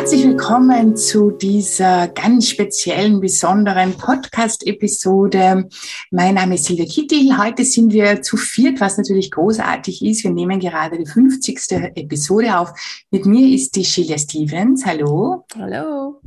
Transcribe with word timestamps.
Herzlich 0.00 0.24
willkommen 0.24 0.96
zu 0.96 1.30
dieser 1.30 2.08
ganz 2.08 2.48
speziellen, 2.48 3.20
besonderen 3.20 3.92
Podcast-Episode. 3.98 5.68
Mein 6.10 6.36
Name 6.36 6.54
ist 6.54 6.64
Silvia 6.64 6.86
Kittel. 6.86 7.36
Heute 7.36 7.66
sind 7.66 7.92
wir 7.92 8.22
zu 8.22 8.38
viert, 8.38 8.80
was 8.80 8.96
natürlich 8.96 9.30
großartig 9.30 10.02
ist. 10.02 10.24
Wir 10.24 10.30
nehmen 10.30 10.58
gerade 10.58 10.96
die 10.96 11.04
50. 11.04 11.60
Episode 11.96 12.58
auf. 12.58 12.72
Mit 13.10 13.26
mir 13.26 13.54
ist 13.54 13.76
die 13.76 13.84
Sheila 13.84 14.16
Stevens. 14.16 14.86
Hallo. 14.86 15.44
Hallo. 15.54 16.22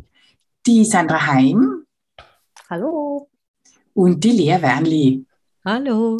Die 0.67 0.85
Sandra 0.85 1.25
Heim. 1.25 1.83
Hallo. 2.69 3.27
Und 3.95 4.23
die 4.23 4.33
Lea 4.33 4.61
Wernli. 4.61 5.25
Hallo. 5.65 6.19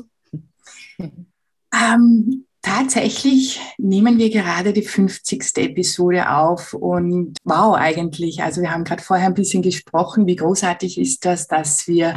Ähm, 1.72 2.46
Tatsächlich 2.64 3.60
nehmen 3.78 4.18
wir 4.18 4.30
gerade 4.30 4.72
die 4.72 4.84
50. 4.84 5.58
Episode 5.58 6.30
auf 6.30 6.74
und 6.74 7.36
wow 7.44 7.76
eigentlich. 7.76 8.42
Also 8.42 8.62
wir 8.62 8.72
haben 8.72 8.86
gerade 8.86 9.04
vorher 9.04 9.28
ein 9.28 9.34
bisschen 9.34 9.62
gesprochen, 9.62 10.28
wie 10.28 10.38
großartig 10.38 10.98
ist 10.98 11.26
das, 11.26 11.48
dass 11.48 11.88
wir 11.90 12.16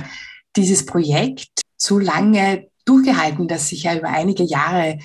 dieses 0.54 0.86
Projekt 0.86 1.62
so 1.76 1.98
lange 1.98 2.68
durchgehalten, 2.84 3.48
dass 3.48 3.70
sich 3.70 3.82
ja 3.82 3.96
über 3.96 4.08
einige 4.08 4.44
Jahre 4.44 5.00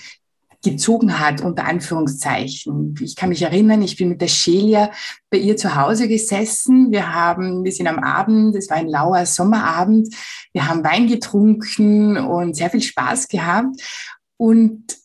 gezogen 0.64 1.20
hat, 1.20 1.42
unter 1.42 1.66
Anführungszeichen. 1.66 2.94
Ich 3.02 3.16
kann 3.16 3.30
mich 3.30 3.42
erinnern, 3.42 3.82
ich 3.82 3.98
bin 3.98 4.10
mit 4.10 4.22
der 4.22 4.28
Shelia 4.28 4.92
bei 5.32 5.40
ihr 5.40 5.58
zu 5.58 5.76
Hause 5.76 6.08
gesessen. 6.08 6.92
Wir 6.92 7.16
haben, 7.16 7.64
wir 7.64 7.72
sind 7.72 7.88
am 7.88 7.98
Abend, 7.98 8.56
es 8.56 8.70
war 8.70 8.78
ein 8.78 8.88
lauer 8.88 9.26
Sommerabend, 9.26 10.14
wir 10.54 10.68
haben 10.68 10.84
Wein 10.84 11.08
getrunken 11.08 12.18
und 12.18 12.56
sehr 12.56 12.70
viel 12.70 12.84
Spaß 12.84 13.28
gehabt. 13.28 13.82
Und 14.38 15.01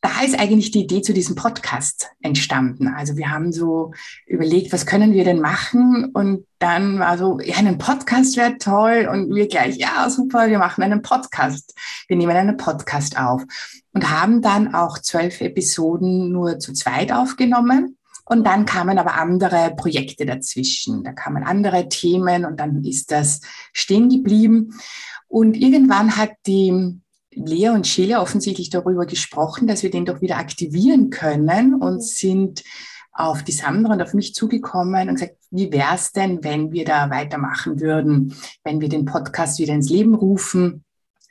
da 0.00 0.22
ist 0.24 0.38
eigentlich 0.38 0.70
die 0.70 0.80
Idee 0.80 1.02
zu 1.02 1.12
diesem 1.12 1.36
Podcast 1.36 2.10
entstanden. 2.22 2.88
Also 2.88 3.16
wir 3.16 3.30
haben 3.30 3.52
so 3.52 3.92
überlegt, 4.26 4.72
was 4.72 4.86
können 4.86 5.12
wir 5.12 5.24
denn 5.24 5.40
machen? 5.40 6.06
Und 6.14 6.46
dann 6.58 6.98
war 6.98 7.18
so, 7.18 7.38
ja, 7.40 7.56
ein 7.56 7.76
Podcast 7.76 8.36
wäre 8.38 8.56
toll. 8.56 9.08
Und 9.12 9.34
wir 9.34 9.46
gleich, 9.46 9.76
ja, 9.76 10.08
super, 10.08 10.48
wir 10.48 10.58
machen 10.58 10.82
einen 10.82 11.02
Podcast. 11.02 11.74
Wir 12.08 12.16
nehmen 12.16 12.34
einen 12.34 12.56
Podcast 12.56 13.18
auf 13.18 13.42
und 13.92 14.10
haben 14.10 14.40
dann 14.40 14.74
auch 14.74 14.98
zwölf 14.98 15.40
Episoden 15.42 16.32
nur 16.32 16.58
zu 16.58 16.72
zweit 16.72 17.12
aufgenommen. 17.12 17.98
Und 18.24 18.44
dann 18.44 18.64
kamen 18.64 18.98
aber 18.98 19.16
andere 19.16 19.74
Projekte 19.76 20.24
dazwischen. 20.24 21.04
Da 21.04 21.12
kamen 21.12 21.42
andere 21.42 21.88
Themen 21.88 22.46
und 22.46 22.58
dann 22.58 22.84
ist 22.84 23.10
das 23.10 23.40
stehen 23.74 24.08
geblieben. 24.08 24.80
Und 25.28 25.56
irgendwann 25.56 26.16
hat 26.16 26.30
die 26.46 27.00
Lea 27.46 27.70
und 27.70 27.86
Sheila 27.86 28.20
offensichtlich 28.22 28.70
darüber 28.70 29.06
gesprochen, 29.06 29.66
dass 29.66 29.82
wir 29.82 29.90
den 29.90 30.04
doch 30.04 30.20
wieder 30.20 30.36
aktivieren 30.36 31.10
können 31.10 31.74
und 31.74 32.02
sind 32.02 32.62
auf 33.12 33.42
die 33.42 33.52
Sandra 33.52 33.94
und 33.94 34.02
auf 34.02 34.14
mich 34.14 34.34
zugekommen 34.34 35.08
und 35.08 35.14
gesagt, 35.16 35.36
wie 35.50 35.72
wäre 35.72 35.94
es 35.94 36.12
denn, 36.12 36.42
wenn 36.44 36.72
wir 36.72 36.84
da 36.84 37.10
weitermachen 37.10 37.80
würden, 37.80 38.34
wenn 38.64 38.80
wir 38.80 38.88
den 38.88 39.04
Podcast 39.04 39.58
wieder 39.58 39.74
ins 39.74 39.90
Leben 39.90 40.14
rufen 40.14 40.84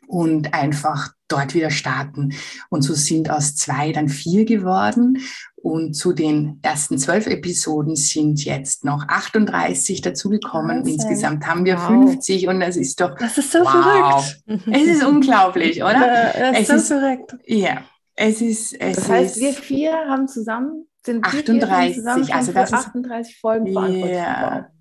und 0.09 0.55
einfach 0.55 1.13
dort 1.27 1.53
wieder 1.53 1.69
starten. 1.69 2.33
Und 2.69 2.81
so 2.81 2.95
sind 2.95 3.29
aus 3.29 3.55
zwei 3.55 3.91
dann 3.91 4.09
vier 4.09 4.43
geworden. 4.43 5.19
Und 5.55 5.93
zu 5.93 6.13
den 6.13 6.57
ersten 6.63 6.97
zwölf 6.97 7.27
Episoden 7.27 7.95
sind 7.95 8.43
jetzt 8.43 8.85
noch 8.85 9.07
38 9.07 10.01
dazugekommen. 10.01 10.87
Insgesamt 10.87 11.45
haben 11.45 11.63
wir 11.63 11.77
wow. 11.77 12.09
50 12.09 12.47
und 12.47 12.59
das 12.59 12.75
ist 12.75 12.99
doch. 12.99 13.15
Das 13.19 13.37
ist 13.37 13.51
so 13.51 13.59
wow. 13.59 14.25
verrückt. 14.47 14.67
Es 14.71 14.83
ist 14.83 15.03
unglaublich, 15.03 15.77
oder? 15.83 15.93
Ja, 15.93 16.51
es, 16.53 16.69
es 16.69 16.75
ist 16.75 16.87
so 16.87 16.95
verrückt. 16.95 17.37
Ja, 17.45 17.83
es 18.15 18.41
ist. 18.41 18.73
Es 18.73 18.95
das 18.95 19.09
heißt, 19.09 19.37
ist, 19.37 19.41
wir 19.41 19.53
vier 19.53 19.91
haben 19.91 20.27
zusammen 20.27 20.87
sind 21.05 21.23
38, 21.23 21.97
zusammen 21.97 22.31
also 22.31 22.51
das 22.51 22.73
38 22.73 23.39
Folgen 23.39 23.71
verantwortlich. 23.71 24.11
Yeah. 24.11 24.71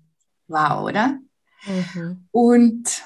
Wow, 0.47 0.89
oder? 0.89 1.19
Mhm. 1.67 2.25
Und 2.31 3.03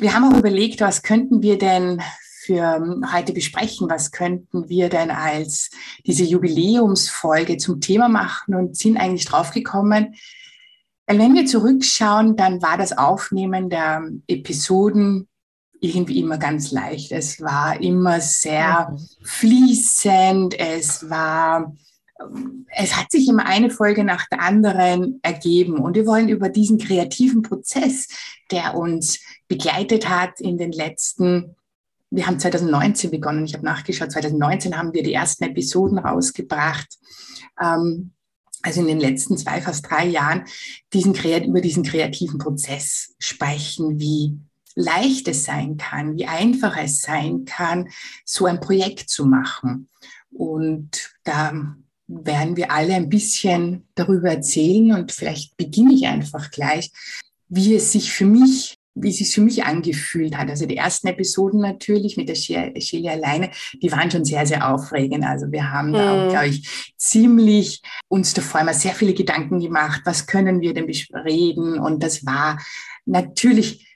wir 0.00 0.14
haben 0.14 0.32
auch 0.32 0.38
überlegt, 0.38 0.80
was 0.80 1.02
könnten 1.02 1.42
wir 1.42 1.58
denn 1.58 2.00
für 2.44 2.76
ähm, 2.76 3.04
heute 3.12 3.32
besprechen. 3.32 3.88
Was 3.88 4.10
könnten 4.10 4.68
wir 4.68 4.88
denn 4.88 5.10
als 5.10 5.70
diese 6.04 6.24
Jubiläumsfolge 6.24 7.56
zum 7.56 7.80
Thema 7.80 8.08
machen 8.08 8.54
und 8.54 8.76
sind 8.76 8.96
eigentlich 8.96 9.26
draufgekommen, 9.26 10.16
weil 11.06 11.18
wenn 11.18 11.34
wir 11.34 11.46
zurückschauen, 11.46 12.36
dann 12.36 12.62
war 12.62 12.78
das 12.78 12.96
Aufnehmen 12.96 13.70
der 13.70 14.08
Episoden 14.26 15.28
irgendwie 15.80 16.20
immer 16.20 16.38
ganz 16.38 16.70
leicht. 16.70 17.10
Es 17.12 17.40
war 17.40 17.80
immer 17.80 18.20
sehr 18.20 18.90
mhm. 18.90 18.98
fließend. 19.22 20.58
Es 20.58 21.10
war, 21.10 21.74
es 22.76 22.96
hat 22.96 23.10
sich 23.10 23.28
immer 23.28 23.46
eine 23.46 23.68
Folge 23.68 24.04
nach 24.04 24.28
der 24.28 24.40
anderen 24.40 25.18
ergeben. 25.22 25.78
Und 25.78 25.96
wir 25.96 26.06
wollen 26.06 26.28
über 26.28 26.48
diesen 26.48 26.78
kreativen 26.78 27.42
Prozess, 27.42 28.08
der 28.50 28.76
uns 28.76 29.18
begleitet 29.52 30.08
hat 30.08 30.40
in 30.40 30.56
den 30.56 30.72
letzten 30.72 31.56
wir 32.14 32.26
haben 32.26 32.38
2019 32.38 33.10
begonnen, 33.10 33.46
ich 33.46 33.54
habe 33.54 33.64
nachgeschaut, 33.64 34.12
2019 34.12 34.76
haben 34.76 34.92
wir 34.92 35.02
die 35.02 35.14
ersten 35.14 35.44
Episoden 35.44 35.98
rausgebracht. 35.98 36.98
Ähm, 37.58 38.12
also 38.60 38.80
in 38.80 38.86
den 38.86 39.00
letzten 39.00 39.38
zwei, 39.38 39.62
fast 39.62 39.90
drei 39.90 40.06
Jahren, 40.06 40.44
diesen, 40.92 41.14
über 41.14 41.60
diesen 41.62 41.82
kreativen 41.82 42.38
Prozess 42.38 43.14
sprechen, 43.18 43.98
wie 43.98 44.38
leicht 44.74 45.26
es 45.26 45.44
sein 45.44 45.78
kann, 45.78 46.16
wie 46.16 46.26
einfach 46.26 46.76
es 46.76 47.00
sein 47.00 47.46
kann, 47.46 47.88
so 48.24 48.44
ein 48.44 48.60
Projekt 48.60 49.08
zu 49.08 49.24
machen. 49.24 49.88
Und 50.30 51.14
da 51.24 51.74
werden 52.06 52.56
wir 52.56 52.70
alle 52.70 52.94
ein 52.94 53.08
bisschen 53.08 53.88
darüber 53.94 54.30
erzählen 54.30 54.92
und 54.92 55.12
vielleicht 55.12 55.56
beginne 55.56 55.94
ich 55.94 56.06
einfach 56.06 56.50
gleich, 56.50 56.92
wie 57.48 57.74
es 57.74 57.90
sich 57.92 58.12
für 58.12 58.26
mich 58.26 58.78
wie 58.94 59.10
es 59.10 59.18
sich 59.18 59.34
für 59.34 59.40
mich 59.40 59.64
angefühlt 59.64 60.36
hat. 60.36 60.50
Also 60.50 60.66
die 60.66 60.76
ersten 60.76 61.08
Episoden 61.08 61.60
natürlich 61.60 62.16
mit 62.16 62.28
der 62.28 62.34
Shelly 62.34 63.08
alleine, 63.08 63.50
die 63.82 63.90
waren 63.90 64.10
schon 64.10 64.24
sehr, 64.24 64.46
sehr 64.46 64.72
aufregend. 64.72 65.24
Also 65.24 65.50
wir 65.50 65.70
haben 65.70 65.88
mhm. 65.88 65.94
da 65.94 66.26
auch, 66.26 66.30
glaube 66.30 66.48
ich, 66.48 66.92
ziemlich 66.96 67.82
uns 68.08 68.34
davor 68.34 68.60
immer 68.60 68.74
sehr 68.74 68.94
viele 68.94 69.14
Gedanken 69.14 69.60
gemacht, 69.60 70.02
was 70.04 70.26
können 70.26 70.60
wir 70.60 70.74
denn 70.74 70.90
reden? 71.24 71.78
Und 71.78 72.02
das 72.02 72.26
war 72.26 72.58
natürlich 73.04 73.91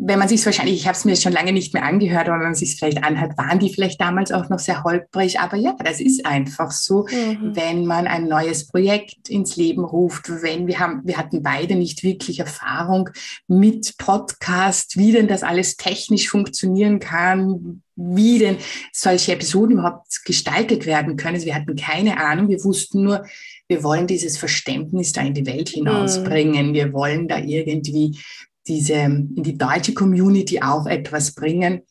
wenn 0.00 0.20
man 0.20 0.28
sich 0.28 0.46
wahrscheinlich, 0.46 0.76
ich 0.76 0.86
habe 0.86 0.96
es 0.96 1.04
mir 1.04 1.16
schon 1.16 1.32
lange 1.32 1.52
nicht 1.52 1.74
mehr 1.74 1.84
angehört, 1.84 2.28
aber 2.28 2.38
wenn 2.38 2.46
man 2.46 2.54
sich 2.54 2.76
vielleicht 2.76 3.02
anhört, 3.02 3.36
waren 3.36 3.58
die 3.58 3.74
vielleicht 3.74 4.00
damals 4.00 4.30
auch 4.30 4.48
noch 4.48 4.60
sehr 4.60 4.84
holprig. 4.84 5.40
Aber 5.40 5.56
ja, 5.56 5.74
das 5.82 6.00
ist 6.00 6.24
einfach 6.24 6.70
so, 6.70 7.04
mhm. 7.10 7.56
wenn 7.56 7.84
man 7.84 8.06
ein 8.06 8.28
neues 8.28 8.68
Projekt 8.68 9.28
ins 9.28 9.56
Leben 9.56 9.84
ruft, 9.84 10.30
wenn 10.42 10.68
wir 10.68 10.78
haben, 10.78 11.02
wir 11.04 11.16
hatten 11.16 11.42
beide 11.42 11.74
nicht 11.74 12.04
wirklich 12.04 12.38
Erfahrung 12.38 13.10
mit 13.48 13.98
Podcast, 13.98 14.96
wie 14.96 15.10
denn 15.10 15.26
das 15.26 15.42
alles 15.42 15.76
technisch 15.76 16.28
funktionieren 16.28 17.00
kann, 17.00 17.82
wie 17.96 18.38
denn 18.38 18.58
solche 18.92 19.32
Episoden 19.32 19.78
überhaupt 19.78 20.24
gestaltet 20.24 20.86
werden 20.86 21.16
können. 21.16 21.34
Also 21.34 21.46
wir 21.46 21.56
hatten 21.56 21.74
keine 21.74 22.18
Ahnung, 22.18 22.48
wir 22.48 22.62
wussten 22.62 23.02
nur, 23.02 23.24
wir 23.66 23.82
wollen 23.82 24.06
dieses 24.06 24.38
Verständnis 24.38 25.12
da 25.12 25.22
in 25.22 25.34
die 25.34 25.46
Welt 25.46 25.70
hinausbringen. 25.70 26.68
Mhm. 26.68 26.74
Wir 26.74 26.92
wollen 26.92 27.26
da 27.26 27.38
irgendwie 27.38 28.16
diese, 28.68 28.94
in 28.94 29.42
die 29.42 29.58
deutsche 29.58 29.94
Community 29.94 30.60
auch 30.60 30.86
etwas 30.86 31.32
bringen, 31.32 31.82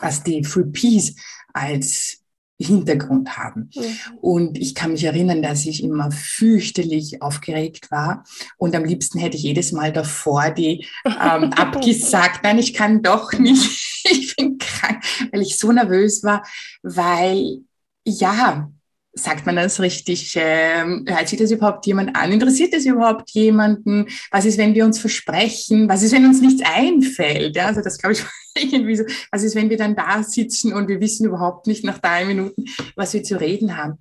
was 0.00 0.22
die 0.22 0.44
Free 0.44 0.64
Peace 0.64 1.14
als 1.52 2.22
Hintergrund 2.58 3.36
haben. 3.36 3.70
Mhm. 3.74 4.18
Und 4.20 4.58
ich 4.58 4.74
kann 4.74 4.92
mich 4.92 5.04
erinnern, 5.04 5.42
dass 5.42 5.66
ich 5.66 5.82
immer 5.82 6.10
fürchterlich 6.10 7.20
aufgeregt 7.20 7.90
war 7.90 8.24
und 8.56 8.74
am 8.74 8.84
liebsten 8.84 9.18
hätte 9.18 9.36
ich 9.36 9.42
jedes 9.42 9.72
Mal 9.72 9.92
davor 9.92 10.50
die 10.50 10.86
ähm, 11.04 11.52
abgesagt, 11.56 12.44
nein, 12.44 12.58
ich 12.58 12.74
kann 12.74 13.02
doch 13.02 13.32
nicht, 13.32 14.04
ich 14.04 14.36
bin 14.36 14.58
krank, 14.58 15.02
weil 15.32 15.42
ich 15.42 15.58
so 15.58 15.72
nervös 15.72 16.22
war, 16.22 16.44
weil 16.82 17.58
ja, 18.04 18.70
sagt 19.14 19.46
man 19.46 19.56
das 19.56 19.80
richtig? 19.80 20.34
Ähm, 20.36 21.04
hört 21.06 21.28
sich 21.28 21.38
das 21.38 21.50
überhaupt 21.50 21.86
jemand 21.86 22.16
an? 22.16 22.32
Interessiert 22.32 22.72
das 22.72 22.86
überhaupt 22.86 23.30
jemanden? 23.30 24.06
Was 24.30 24.44
ist, 24.44 24.58
wenn 24.58 24.74
wir 24.74 24.84
uns 24.84 24.98
versprechen? 24.98 25.88
Was 25.88 26.02
ist, 26.02 26.12
wenn 26.12 26.24
uns 26.24 26.40
nichts 26.40 26.62
einfällt? 26.64 27.56
Ja, 27.56 27.66
also 27.66 27.82
das 27.82 27.98
glaube 27.98 28.14
ich 28.14 28.24
irgendwie 28.54 28.96
so. 28.96 29.04
Was 29.30 29.42
ist, 29.42 29.54
wenn 29.54 29.70
wir 29.70 29.76
dann 29.76 29.96
da 29.96 30.22
sitzen 30.22 30.72
und 30.72 30.88
wir 30.88 31.00
wissen 31.00 31.26
überhaupt 31.26 31.66
nicht 31.66 31.84
nach 31.84 31.98
drei 31.98 32.24
Minuten, 32.24 32.64
was 32.96 33.12
wir 33.12 33.22
zu 33.22 33.38
reden 33.38 33.76
haben? 33.76 33.98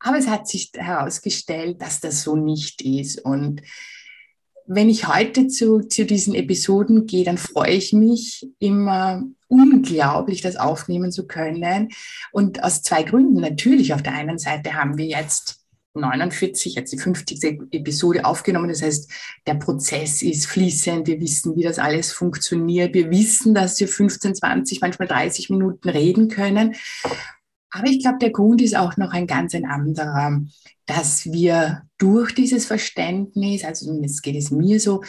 Aber 0.00 0.18
es 0.18 0.28
hat 0.28 0.48
sich 0.48 0.70
herausgestellt, 0.74 1.82
dass 1.82 2.00
das 2.00 2.22
so 2.22 2.36
nicht 2.36 2.82
ist. 2.82 3.22
Und 3.24 3.60
wenn 4.66 4.88
ich 4.88 5.08
heute 5.08 5.48
zu, 5.48 5.80
zu 5.80 6.06
diesen 6.06 6.34
Episoden 6.34 7.06
gehe, 7.06 7.24
dann 7.24 7.38
freue 7.38 7.72
ich 7.72 7.92
mich 7.92 8.48
immer 8.58 9.22
unglaublich, 9.48 10.40
das 10.40 10.56
aufnehmen 10.56 11.12
zu 11.12 11.26
können. 11.26 11.90
Und 12.32 12.62
aus 12.62 12.82
zwei 12.82 13.02
Gründen. 13.02 13.40
Natürlich, 13.40 13.92
auf 13.94 14.02
der 14.02 14.14
einen 14.14 14.38
Seite 14.38 14.74
haben 14.74 14.96
wir 14.96 15.06
jetzt 15.06 15.60
49, 15.94 16.74
jetzt 16.74 16.92
die 16.92 16.98
50. 16.98 17.68
Episode 17.70 18.24
aufgenommen. 18.24 18.68
Das 18.68 18.82
heißt, 18.82 19.10
der 19.46 19.54
Prozess 19.54 20.22
ist 20.22 20.46
fließend. 20.46 21.06
Wir 21.06 21.20
wissen, 21.20 21.56
wie 21.56 21.62
das 21.62 21.78
alles 21.78 22.12
funktioniert. 22.12 22.94
Wir 22.94 23.10
wissen, 23.10 23.54
dass 23.54 23.78
wir 23.78 23.86
15, 23.86 24.34
20, 24.34 24.80
manchmal 24.80 25.08
30 25.08 25.50
Minuten 25.50 25.88
reden 25.88 26.28
können. 26.28 26.74
Aber 27.74 27.88
ich 27.88 28.00
glaube, 28.00 28.18
der 28.20 28.30
Grund 28.30 28.62
ist 28.62 28.76
auch 28.76 28.96
noch 28.96 29.12
ein 29.12 29.26
ganz 29.26 29.52
ein 29.54 29.64
anderer, 29.64 30.40
dass 30.86 31.26
wir 31.26 31.82
durch 31.98 32.32
dieses 32.32 32.66
Verständnis, 32.66 33.64
also 33.64 34.00
es 34.00 34.22
geht 34.22 34.36
es 34.36 34.52
mir 34.52 34.78
so, 34.78 35.02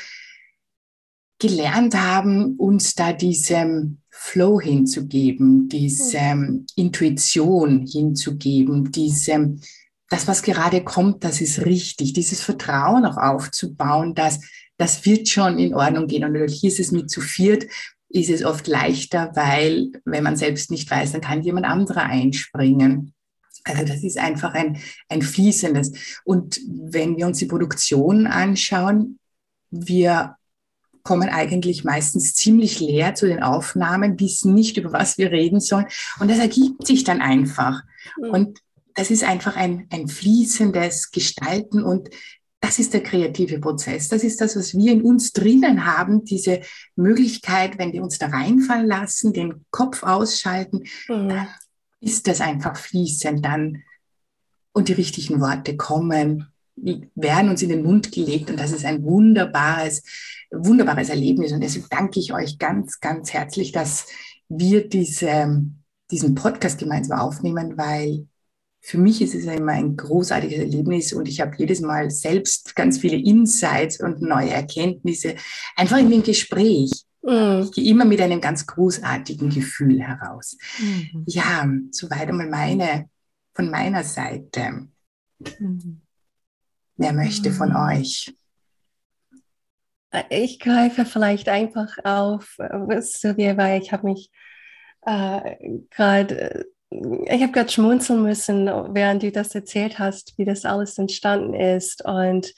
gelernt 1.38 1.96
haben, 1.96 2.56
uns 2.56 2.96
da 2.96 3.14
diesem 3.14 4.00
Flow 4.10 4.60
hinzugeben, 4.60 5.70
diese 5.70 6.64
Intuition 6.76 7.86
hinzugeben, 7.86 8.92
diesem 8.92 9.62
das, 10.10 10.28
was 10.28 10.42
gerade 10.42 10.84
kommt, 10.84 11.24
das 11.24 11.42
ist 11.42 11.66
richtig. 11.66 12.14
Dieses 12.14 12.42
Vertrauen 12.42 13.06
auch 13.06 13.18
aufzubauen, 13.18 14.16
dass 14.16 14.40
das 14.78 15.06
wird 15.06 15.28
schon 15.28 15.58
in 15.60 15.74
Ordnung 15.74 16.08
gehen. 16.08 16.24
Und 16.24 16.34
natürlich 16.34 16.64
ist 16.64 16.80
es 16.80 16.92
mit 16.92 17.10
zu 17.10 17.22
viert, 17.22 17.66
ist 18.10 18.30
es 18.30 18.46
oft 18.46 18.68
leichter, 18.68 19.32
weil 19.36 19.92
wenn 20.06 20.24
man 20.24 20.38
selbst 20.38 20.72
nicht 20.72 20.90
weiß, 20.90 21.14
dann 21.14 21.22
kann 21.22 21.44
jemand 21.44 21.66
anderer 21.66 22.04
einspringen. 22.04 23.14
Also 23.64 23.84
das 23.84 24.04
ist 24.04 24.18
einfach 24.18 24.54
ein, 24.54 24.78
ein 25.10 25.22
fließendes. 25.22 26.22
Und 26.24 26.60
wenn 26.68 27.18
wir 27.18 27.26
uns 27.26 27.40
die 27.40 27.48
Produktion 27.48 28.28
anschauen, 28.28 29.20
wir 29.72 30.36
kommen 31.04 31.30
eigentlich 31.30 31.84
meistens 31.84 32.34
ziemlich 32.34 32.80
leer 32.80 33.16
zu 33.16 33.28
den 33.28 33.44
Aufnahmen, 33.44 34.20
wissen 34.20 34.54
nicht, 34.54 34.78
über 34.78 34.92
was 34.92 35.18
wir 35.18 35.32
reden 35.32 35.60
sollen. 35.60 35.86
Und 36.20 36.30
das 36.30 36.40
ergibt 36.40 36.86
sich 36.86 37.04
dann 37.04 37.22
einfach. 37.22 37.84
Mhm. 38.18 38.30
Und 38.30 38.60
das 38.96 39.12
ist 39.12 39.24
einfach 39.24 39.56
ein, 39.56 39.88
ein 39.92 40.08
fließendes 40.08 41.12
Gestalten 41.12 41.84
und 41.84 42.10
das 42.66 42.80
ist 42.80 42.96
der 42.96 43.04
kreative 43.04 43.60
Prozess. 43.60 44.10
Das 44.10 44.24
ist 44.24 44.42
das, 44.42 44.56
was 44.56 44.76
wir 44.76 44.92
in 44.92 45.04
uns 45.04 45.34
drinnen 45.34 45.86
haben, 45.86 46.26
diese 46.26 46.62
Möglichkeit, 46.96 47.78
wenn 47.78 47.94
wir 47.94 48.02
uns 48.02 48.18
da 48.18 48.26
reinfallen 48.26 48.88
lassen, 48.88 49.34
den 49.34 49.66
Kopf 49.70 50.02
ausschalten, 50.02 50.80
mhm. 51.08 51.30
dann 51.30 51.48
ist 52.02 52.28
das 52.28 52.42
einfach 52.42 52.76
fließend 52.76 53.46
dann 53.46 53.84
und 54.74 54.90
die 54.90 54.94
richtigen 54.94 55.42
Worte 55.42 55.78
kommen, 55.78 56.48
werden 56.76 57.52
uns 57.52 57.62
in 57.62 57.70
den 57.70 57.84
Mund 57.84 58.12
gelegt 58.12 58.50
und 58.50 58.60
das 58.60 58.72
ist 58.72 58.84
ein 58.84 59.04
wunderbares, 59.04 60.02
wunderbares 60.50 61.10
Erlebnis 61.10 61.52
und 61.52 61.62
deswegen 61.62 61.86
danke 61.92 62.20
ich 62.20 62.34
euch 62.34 62.58
ganz, 62.58 63.00
ganz 63.00 63.32
herzlich, 63.32 63.74
dass 63.74 64.08
wir 64.50 64.90
diese, 64.90 65.64
diesen 66.10 66.34
Podcast 66.34 66.80
gemeinsam 66.80 67.20
aufnehmen, 67.20 67.78
weil 67.78 68.26
für 68.86 69.00
mich 69.00 69.20
ist 69.20 69.34
es 69.34 69.46
immer 69.46 69.72
ein 69.72 69.98
großartiges 69.98 70.60
Erlebnis 70.60 71.12
und 71.12 71.28
ich 71.28 71.42
habe 71.42 71.56
jedes 71.58 71.82
Mal 71.82 72.12
selbst 72.12 72.76
ganz 72.76 73.00
viele 73.00 73.18
Insights 73.18 74.00
und 74.00 74.22
neue 74.22 74.52
Erkenntnisse, 74.52 75.36
einfach 75.76 75.98
in 75.98 76.12
dem 76.12 76.22
Gespräch. 76.22 76.92
Mhm. 77.24 77.64
Ich 77.64 77.72
gehe 77.72 77.90
immer 77.90 78.06
mit 78.06 78.22
einem 78.22 78.40
ganz 78.40 78.68
großartigen 78.68 79.50
Gefühl 79.50 80.02
heraus. 80.02 80.56
Mhm. 80.78 81.24
Ja, 81.26 81.68
soweit 81.90 82.30
einmal 82.30 82.48
meine, 82.48 83.10
von 83.56 83.72
meiner 83.72 84.04
Seite. 84.04 84.88
Mhm. 85.40 86.02
Wer 86.98 87.14
möchte 87.14 87.52
von 87.52 87.70
mhm. 87.70 87.76
euch? 87.78 88.38
Ich 90.30 90.60
greife 90.60 91.06
vielleicht 91.06 91.50
einfach 91.50 91.98
auf, 92.04 92.60
äh, 92.60 93.02
Silvia, 93.02 93.58
weil 93.58 93.82
ich 93.82 93.92
habe 93.92 94.10
mich 94.10 94.30
äh, 95.08 95.80
gerade 95.90 96.68
ich 97.26 97.42
habe 97.42 97.52
gerade 97.52 97.72
schmunzeln 97.72 98.24
müssen, 98.24 98.68
während 98.68 99.24
du 99.24 99.32
das 99.32 99.56
erzählt 99.56 100.00
hast, 100.00 100.38
wie 100.38 100.46
das 100.46 100.66
alles 100.66 100.98
entstanden 100.98 101.54
ist. 101.54 102.04
Und 102.06 102.54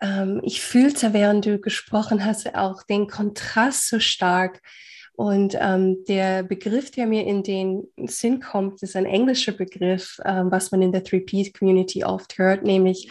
ähm, 0.00 0.40
ich 0.42 0.60
fühlte, 0.60 1.12
während 1.12 1.46
du 1.46 1.58
gesprochen 1.58 2.24
hast, 2.24 2.54
auch 2.54 2.82
den 2.82 3.06
Kontrast 3.06 3.88
so 3.88 4.00
stark. 4.00 4.60
Und 5.14 5.56
ähm, 5.60 6.04
der 6.08 6.42
Begriff, 6.42 6.90
der 6.90 7.06
mir 7.06 7.26
in 7.26 7.42
den 7.42 7.86
Sinn 8.06 8.40
kommt, 8.40 8.82
ist 8.82 8.96
ein 8.96 9.06
englischer 9.06 9.52
Begriff, 9.52 10.18
ähm, 10.24 10.50
was 10.50 10.72
man 10.72 10.82
in 10.82 10.92
der 10.92 11.04
3P-Community 11.04 12.04
oft 12.04 12.38
hört, 12.38 12.64
nämlich 12.64 13.10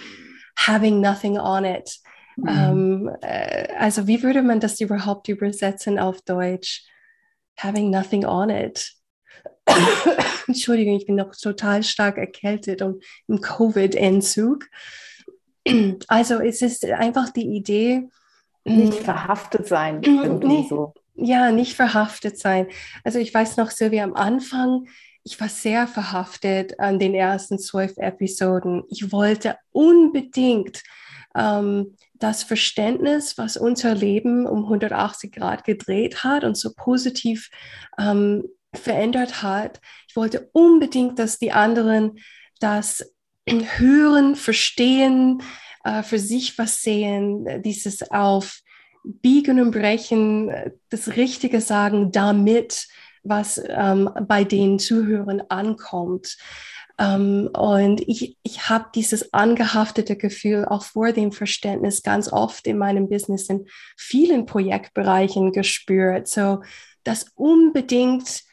having 0.58 1.00
nothing 1.00 1.38
on 1.38 1.64
it. 1.64 2.00
Mhm. 2.36 2.48
Ähm, 2.48 3.12
äh, 3.22 3.68
also 3.78 4.08
wie 4.08 4.24
würde 4.24 4.42
man 4.42 4.60
das 4.60 4.82
überhaupt 4.82 5.28
übersetzen 5.30 6.00
auf 6.00 6.22
Deutsch? 6.22 6.86
Having 7.58 7.92
nothing 7.92 8.26
on 8.26 8.50
it. 8.50 8.94
Entschuldigung, 10.48 10.96
ich 10.96 11.06
bin 11.06 11.16
noch 11.16 11.36
total 11.36 11.84
stark 11.84 12.18
erkältet 12.18 12.82
und 12.82 13.04
im 13.28 13.42
Covid-Entzug. 13.42 14.66
Also 16.08 16.40
es 16.40 16.64
ist 16.64 16.86
einfach 16.86 17.30
die 17.30 17.56
Idee, 17.56 18.10
nicht 18.64 18.98
hm, 18.98 19.04
verhaftet 19.04 19.68
sein. 19.68 20.02
Irgendwie 20.02 20.68
so. 20.68 20.94
Ja, 21.14 21.52
nicht 21.52 21.76
verhaftet 21.76 22.40
sein. 22.40 22.68
Also 23.04 23.20
ich 23.20 23.32
weiß 23.34 23.58
noch, 23.58 23.70
Silvia, 23.70 24.04
am 24.04 24.16
Anfang, 24.16 24.88
ich 25.24 25.40
war 25.40 25.50
sehr 25.50 25.88
verhaftet 25.88 26.80
an 26.80 26.98
den 26.98 27.14
ersten 27.14 27.60
zwölf 27.60 27.98
Episoden. 27.98 28.84
Ich 28.90 29.12
wollte 29.12 29.58
unbedingt 29.72 30.82
ähm, 31.36 31.96
das 32.16 32.44
Verständnis, 32.44 33.38
was 33.38 33.58
unser 33.58 33.94
Leben 33.94 34.48
um 34.48 34.64
180 34.64 35.32
Grad 35.32 35.64
gedreht 35.64 36.24
hat 36.24 36.44
und 36.44 36.58
so 36.58 36.72
positiv 36.76 37.50
ähm, 38.00 38.44
verändert 38.74 39.44
hat. 39.44 39.80
Ich 40.08 40.16
wollte 40.16 40.50
unbedingt, 40.54 41.20
dass 41.20 41.40
die 41.40 41.52
anderen 41.52 42.20
das 42.60 43.14
hören, 43.50 44.36
verstehen, 44.36 45.42
äh, 45.84 46.04
für 46.04 46.20
sich 46.20 46.58
was 46.58 46.82
sehen, 46.82 47.62
dieses 47.64 48.10
auf 48.12 48.60
Biegen 49.04 49.60
und 49.60 49.72
Brechen, 49.72 50.52
das 50.90 51.16
Richtige 51.16 51.60
sagen, 51.60 52.12
damit 52.12 52.88
was 53.24 53.62
ähm, 53.68 54.10
bei 54.28 54.44
den 54.44 54.80
Zuhörern 54.80 55.42
ankommt. 55.50 56.38
Ähm, 56.98 57.50
und 57.54 58.02
ich, 58.08 58.38
ich 58.44 58.70
habe 58.70 58.86
dieses 58.94 59.34
angehaftete 59.34 60.16
Gefühl 60.16 60.66
auch 60.66 60.84
vor 60.84 61.12
dem 61.12 61.32
Verständnis 61.32 62.04
ganz 62.04 62.32
oft 62.32 62.68
in 62.68 62.78
meinem 62.78 63.10
Business 63.10 63.50
in 63.50 63.66
vielen 63.98 64.46
Projektbereichen 64.46 65.52
gespürt. 65.52 66.28
So, 66.28 66.62
dass 67.04 67.26
unbedingt 67.36 68.44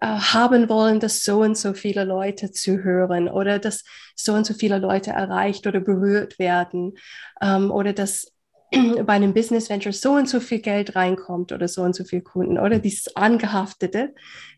haben 0.00 0.68
wollen, 0.68 1.00
dass 1.00 1.24
so 1.24 1.40
und 1.40 1.56
so 1.56 1.72
viele 1.72 2.04
Leute 2.04 2.52
zuhören 2.52 3.28
oder 3.28 3.58
dass 3.58 3.84
so 4.14 4.34
und 4.34 4.44
so 4.46 4.54
viele 4.54 4.78
Leute 4.78 5.10
erreicht 5.10 5.66
oder 5.66 5.80
berührt 5.80 6.38
werden 6.38 6.94
ähm, 7.40 7.70
oder 7.70 7.92
dass 7.92 8.32
bei 9.04 9.12
einem 9.12 9.34
Business 9.34 9.70
Venture 9.70 9.92
so 9.92 10.12
und 10.12 10.28
so 10.28 10.40
viel 10.40 10.60
Geld 10.60 10.96
reinkommt 10.96 11.52
oder 11.52 11.68
so 11.68 11.82
und 11.82 11.94
so 11.94 12.04
viele 12.04 12.22
Kunden 12.22 12.58
oder 12.58 12.78
dieses 12.78 13.14
angehaftete, 13.16 14.14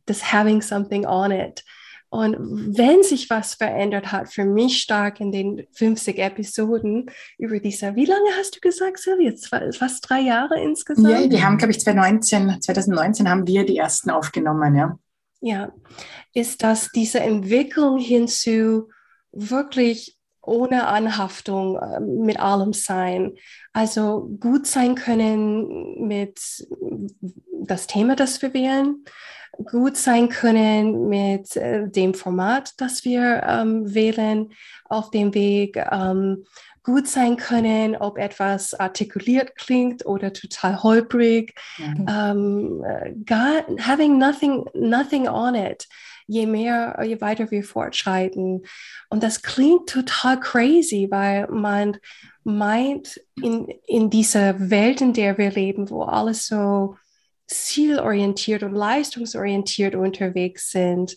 das 0.07 0.33
having 0.33 0.63
something 0.63 1.07
on 1.07 1.31
it. 1.31 1.65
Und 2.11 2.37
wenn 2.77 3.03
sich 3.03 3.29
was 3.29 3.55
verändert 3.55 4.13
hat, 4.13 4.33
für 4.33 4.45
mich 4.45 4.79
stark 4.79 5.21
in 5.21 5.31
den 5.31 5.67
50 5.73 6.19
Episoden 6.19 7.11
über 7.37 7.61
dieser, 7.61 7.97
wie 7.97 8.07
lange 8.07 8.31
hast 8.39 8.57
du 8.57 8.61
gesagt, 8.61 8.99
Silvia? 8.99 9.33
Fast 9.73 10.09
drei 10.09 10.21
Jahre 10.21 10.59
insgesamt? 10.61 11.09
Ja, 11.09 11.31
wir 11.31 11.45
haben, 11.45 11.59
glaube 11.59 11.73
ich, 11.73 11.81
2019, 11.81 12.63
2019 12.63 13.29
haben 13.29 13.47
wir 13.47 13.67
die 13.67 13.77
ersten 13.77 14.11
aufgenommen, 14.11 14.75
ja. 14.75 14.99
Ja, 15.41 15.73
ist 16.35 16.63
das 16.63 16.91
diese 16.93 17.21
Entwicklung 17.21 17.99
hinzu 17.99 18.89
wirklich 19.31 20.19
ohne 20.41 20.87
Anhaftung 20.87 21.77
äh, 21.77 22.01
mit 22.01 22.41
allem 22.41 22.73
sein. 22.73 23.35
Also 23.73 24.31
gut 24.41 24.67
sein 24.67 24.95
können 24.95 26.07
mit 26.07 26.41
das 27.61 27.87
Thema, 27.87 28.17
das 28.17 28.41
wir 28.41 28.55
wählen, 28.55 29.05
gut 29.65 29.97
sein 29.97 30.29
können 30.29 31.09
mit 31.09 31.57
äh, 31.57 31.89
dem 31.89 32.15
Format, 32.15 32.81
das 32.81 33.05
wir 33.05 33.43
ähm, 33.47 33.95
wählen 33.95 34.53
auf 34.85 35.11
dem 35.11 35.35
Weg, 35.35 35.77
ähm, 35.91 36.45
gut 36.89 37.07
sein 37.07 37.37
können, 37.37 37.97
ob 37.97 38.17
etwas 38.17 38.73
artikuliert 38.73 39.57
klingt 39.57 40.07
oder 40.07 40.33
total 40.33 40.83
holprig. 40.83 41.55
Mhm. 41.77 42.07
Um, 42.09 42.83
God, 43.27 43.79
having 43.79 44.17
nothing, 44.19 44.65
nothing 44.73 45.29
on 45.29 45.55
it. 45.55 45.87
Je 46.27 46.47
mehr, 46.47 46.99
je 47.05 47.21
weiter 47.21 47.51
wir 47.51 47.63
fortschreiten. 47.63 48.65
Und 49.11 49.23
das 49.23 49.43
klingt 49.43 49.89
total 49.91 50.41
crazy, 50.41 51.09
weil 51.11 51.47
man 51.49 51.99
meint, 52.43 53.21
in, 53.43 53.69
in 53.87 54.09
dieser 54.09 54.71
Welt, 54.71 55.03
in 55.03 55.13
der 55.13 55.37
wir 55.37 55.51
leben, 55.51 55.91
wo 55.91 56.05
alles 56.05 56.47
so 56.47 56.97
zielorientiert 57.49 58.63
und 58.63 58.75
leistungsorientiert 58.75 59.95
unterwegs 59.95 60.71
sind 60.71 61.17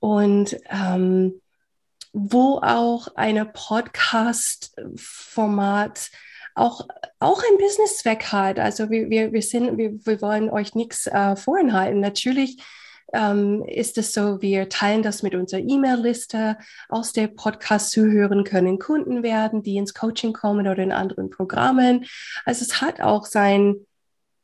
und 0.00 0.56
ähm, 0.70 1.42
wo 2.12 2.60
auch 2.62 3.08
ein 3.14 3.52
Podcast-Format 3.52 6.10
auch, 6.54 6.88
auch 7.18 7.42
einen 7.46 7.58
Businesszweck 7.58 8.32
hat. 8.32 8.58
Also 8.58 8.88
wir, 8.88 9.10
wir, 9.10 9.30
wir, 9.32 9.42
sind, 9.42 9.76
wir, 9.76 9.92
wir 10.04 10.22
wollen 10.22 10.48
euch 10.48 10.74
nichts 10.74 11.06
äh, 11.06 11.36
vorenthalten. 11.36 12.00
Natürlich 12.00 12.62
ähm, 13.12 13.62
ist 13.66 13.98
es 13.98 14.14
so, 14.14 14.40
wir 14.40 14.70
teilen 14.70 15.02
das 15.02 15.22
mit 15.22 15.34
unserer 15.34 15.60
E-Mail-Liste. 15.60 16.56
Aus 16.88 17.12
der 17.12 17.28
Podcast 17.28 17.90
zuhören 17.90 18.44
können 18.44 18.78
Kunden 18.78 19.22
werden, 19.22 19.62
die 19.62 19.76
ins 19.76 19.92
Coaching 19.92 20.32
kommen 20.32 20.66
oder 20.66 20.82
in 20.82 20.92
anderen 20.92 21.28
Programmen. 21.28 22.06
Also 22.46 22.64
es 22.64 22.80
hat 22.80 23.02
auch 23.02 23.26
sein 23.26 23.86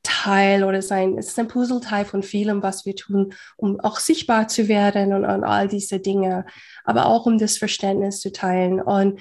Teil 0.02 0.64
oder 0.64 0.82
sein, 0.82 1.16
es 1.18 1.28
ist 1.28 1.38
ein 1.38 1.48
Puzzleteil 1.48 2.04
von 2.04 2.22
vielem, 2.22 2.62
was 2.62 2.84
wir 2.84 2.96
tun, 2.96 3.34
um 3.56 3.78
auch 3.80 3.98
sichtbar 3.98 4.48
zu 4.48 4.68
werden 4.68 5.12
und, 5.12 5.24
und 5.24 5.44
all 5.44 5.68
diese 5.68 6.00
Dinge, 6.00 6.44
aber 6.84 7.06
auch 7.06 7.26
um 7.26 7.38
das 7.38 7.58
Verständnis 7.58 8.20
zu 8.20 8.32
teilen. 8.32 8.80
Und 8.80 9.20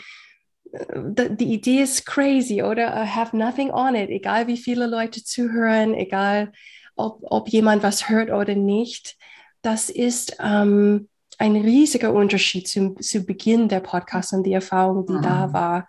äh, 0.71 1.29
die 1.35 1.53
Idee 1.53 1.81
ist 1.81 2.05
crazy, 2.05 2.63
oder? 2.63 2.87
I 2.87 3.07
have 3.07 3.35
nothing 3.35 3.71
on 3.71 3.95
it, 3.95 4.09
egal 4.09 4.47
wie 4.47 4.57
viele 4.57 4.87
Leute 4.87 5.23
zuhören, 5.23 5.93
egal 5.93 6.51
ob, 6.95 7.19
ob 7.23 7.49
jemand 7.49 7.83
was 7.83 8.09
hört 8.09 8.31
oder 8.31 8.55
nicht. 8.55 9.17
Das 9.61 9.89
ist 9.89 10.37
ähm, 10.39 11.09
ein 11.37 11.55
riesiger 11.55 12.13
Unterschied 12.13 12.67
zu, 12.67 12.95
zu 12.95 13.23
Beginn 13.23 13.67
der 13.67 13.79
Podcast 13.79 14.33
und 14.33 14.43
die 14.43 14.53
Erfahrung, 14.53 15.05
die 15.05 15.13
mhm. 15.13 15.21
da 15.21 15.53
war. 15.53 15.87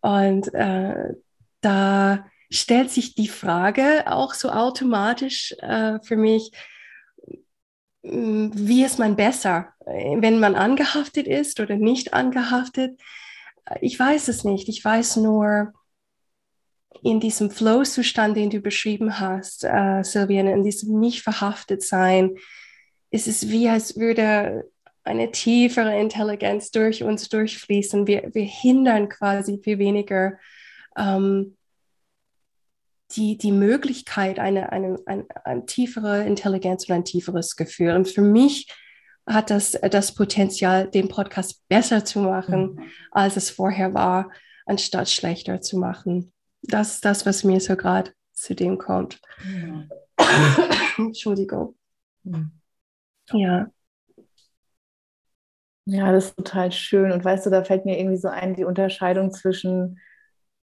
Und 0.00 0.52
äh, 0.54 1.14
da 1.60 2.26
stellt 2.50 2.90
sich 2.90 3.14
die 3.14 3.28
Frage 3.28 4.04
auch 4.06 4.34
so 4.34 4.50
automatisch 4.50 5.54
äh, 5.60 5.98
für 6.02 6.16
mich, 6.16 6.52
mm, 8.02 8.50
wie 8.54 8.84
ist 8.84 8.98
man 8.98 9.16
besser, 9.16 9.68
wenn 9.84 10.40
man 10.40 10.54
angehaftet 10.54 11.26
ist 11.26 11.60
oder 11.60 11.76
nicht 11.76 12.12
angehaftet? 12.12 13.00
Ich 13.80 13.98
weiß 13.98 14.28
es 14.28 14.44
nicht. 14.44 14.68
Ich 14.68 14.84
weiß 14.84 15.16
nur, 15.16 15.72
in 17.02 17.20
diesem 17.20 17.50
Flow-Zustand, 17.50 18.36
den 18.36 18.50
du 18.50 18.60
beschrieben 18.60 19.20
hast, 19.20 19.64
äh, 19.64 20.02
Silvia, 20.02 20.40
in 20.40 20.64
diesem 20.64 20.98
nicht 20.98 21.22
verhaftet 21.22 21.82
sein, 21.82 22.36
ist 23.10 23.28
es 23.28 23.48
wie, 23.48 23.68
als 23.68 23.96
würde 23.98 24.64
eine 25.04 25.30
tiefere 25.30 25.98
Intelligenz 25.98 26.70
durch 26.70 27.02
uns 27.04 27.28
durchfließen. 27.28 28.06
Wir, 28.06 28.30
wir 28.32 28.44
hindern 28.44 29.08
quasi 29.08 29.60
viel 29.62 29.78
weniger 29.78 30.38
ähm, 30.96 31.55
die, 33.16 33.38
die 33.38 33.52
Möglichkeit, 33.52 34.38
eine, 34.38 34.72
eine, 34.72 34.98
eine, 35.06 35.26
eine 35.44 35.66
tiefere 35.66 36.24
Intelligenz 36.24 36.88
und 36.88 36.94
ein 36.94 37.04
tieferes 37.04 37.56
Gefühl. 37.56 37.94
Und 37.94 38.08
für 38.08 38.22
mich 38.22 38.68
hat 39.26 39.50
das 39.50 39.72
das 39.72 40.14
Potenzial, 40.14 40.88
den 40.88 41.08
Podcast 41.08 41.66
besser 41.68 42.04
zu 42.04 42.20
machen, 42.20 42.74
mhm. 42.74 42.82
als 43.10 43.36
es 43.36 43.50
vorher 43.50 43.94
war, 43.94 44.30
anstatt 44.66 45.08
schlechter 45.08 45.60
zu 45.60 45.78
machen. 45.78 46.32
Das 46.62 46.94
ist 46.94 47.04
das, 47.04 47.26
was 47.26 47.44
mir 47.44 47.60
so 47.60 47.76
gerade 47.76 48.12
zu 48.32 48.54
dem 48.54 48.78
kommt. 48.78 49.20
Mhm. 49.44 49.90
Entschuldigung. 50.98 51.76
Mhm. 52.22 52.52
Ja. 53.32 53.70
Ja, 55.88 56.10
das 56.10 56.26
ist 56.26 56.36
total 56.36 56.72
schön. 56.72 57.12
Und 57.12 57.24
weißt 57.24 57.46
du, 57.46 57.50
da 57.50 57.62
fällt 57.62 57.84
mir 57.84 57.98
irgendwie 57.98 58.16
so 58.16 58.28
ein, 58.28 58.54
die 58.54 58.64
Unterscheidung 58.64 59.30
zwischen 59.30 60.00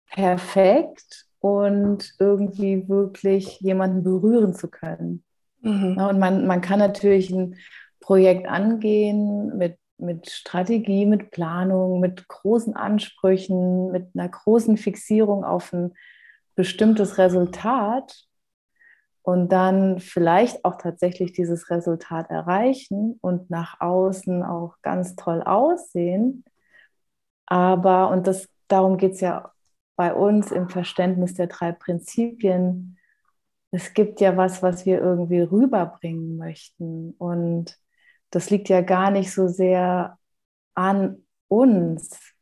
perfekt 0.07 1.27
und 1.41 2.13
irgendwie 2.19 2.87
wirklich 2.87 3.59
jemanden 3.59 4.03
berühren 4.03 4.53
zu 4.53 4.69
können. 4.69 5.23
Mhm. 5.61 5.95
Ja, 5.97 6.07
und 6.07 6.19
man, 6.19 6.47
man 6.47 6.61
kann 6.61 6.79
natürlich 6.79 7.31
ein 7.31 7.55
Projekt 7.99 8.47
angehen 8.47 9.57
mit, 9.57 9.77
mit 9.97 10.29
Strategie, 10.29 11.05
mit 11.05 11.31
Planung, 11.31 11.99
mit 11.99 12.27
großen 12.27 12.75
Ansprüchen, 12.75 13.91
mit 13.91 14.09
einer 14.13 14.29
großen 14.29 14.77
Fixierung 14.77 15.43
auf 15.43 15.73
ein 15.73 15.93
bestimmtes 16.55 17.17
Resultat 17.17 18.25
und 19.23 19.51
dann 19.51 19.99
vielleicht 19.99 20.63
auch 20.63 20.75
tatsächlich 20.77 21.33
dieses 21.33 21.71
Resultat 21.71 22.29
erreichen 22.29 23.17
und 23.21 23.49
nach 23.49 23.81
außen 23.81 24.43
auch 24.43 24.75
ganz 24.83 25.15
toll 25.15 25.41
aussehen. 25.41 26.43
Aber, 27.47 28.09
und 28.09 28.27
das, 28.27 28.47
darum 28.67 28.97
geht 28.97 29.13
es 29.13 29.21
ja 29.21 29.51
bei 30.01 30.15
uns 30.15 30.51
im 30.51 30.67
Verständnis 30.67 31.35
der 31.35 31.45
drei 31.45 31.71
Prinzipien, 31.73 32.97
es 33.69 33.93
gibt 33.93 34.19
ja 34.19 34.35
was, 34.35 34.63
was 34.63 34.83
wir 34.87 34.99
irgendwie 34.99 35.41
rüberbringen 35.41 36.37
möchten. 36.37 37.11
Und 37.19 37.77
das 38.31 38.49
liegt 38.49 38.67
ja 38.67 38.81
gar 38.81 39.11
nicht 39.11 39.31
so 39.31 39.47
sehr 39.47 40.17
an 40.73 41.23
uns. 41.49 42.33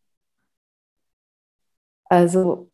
Also 2.06 2.72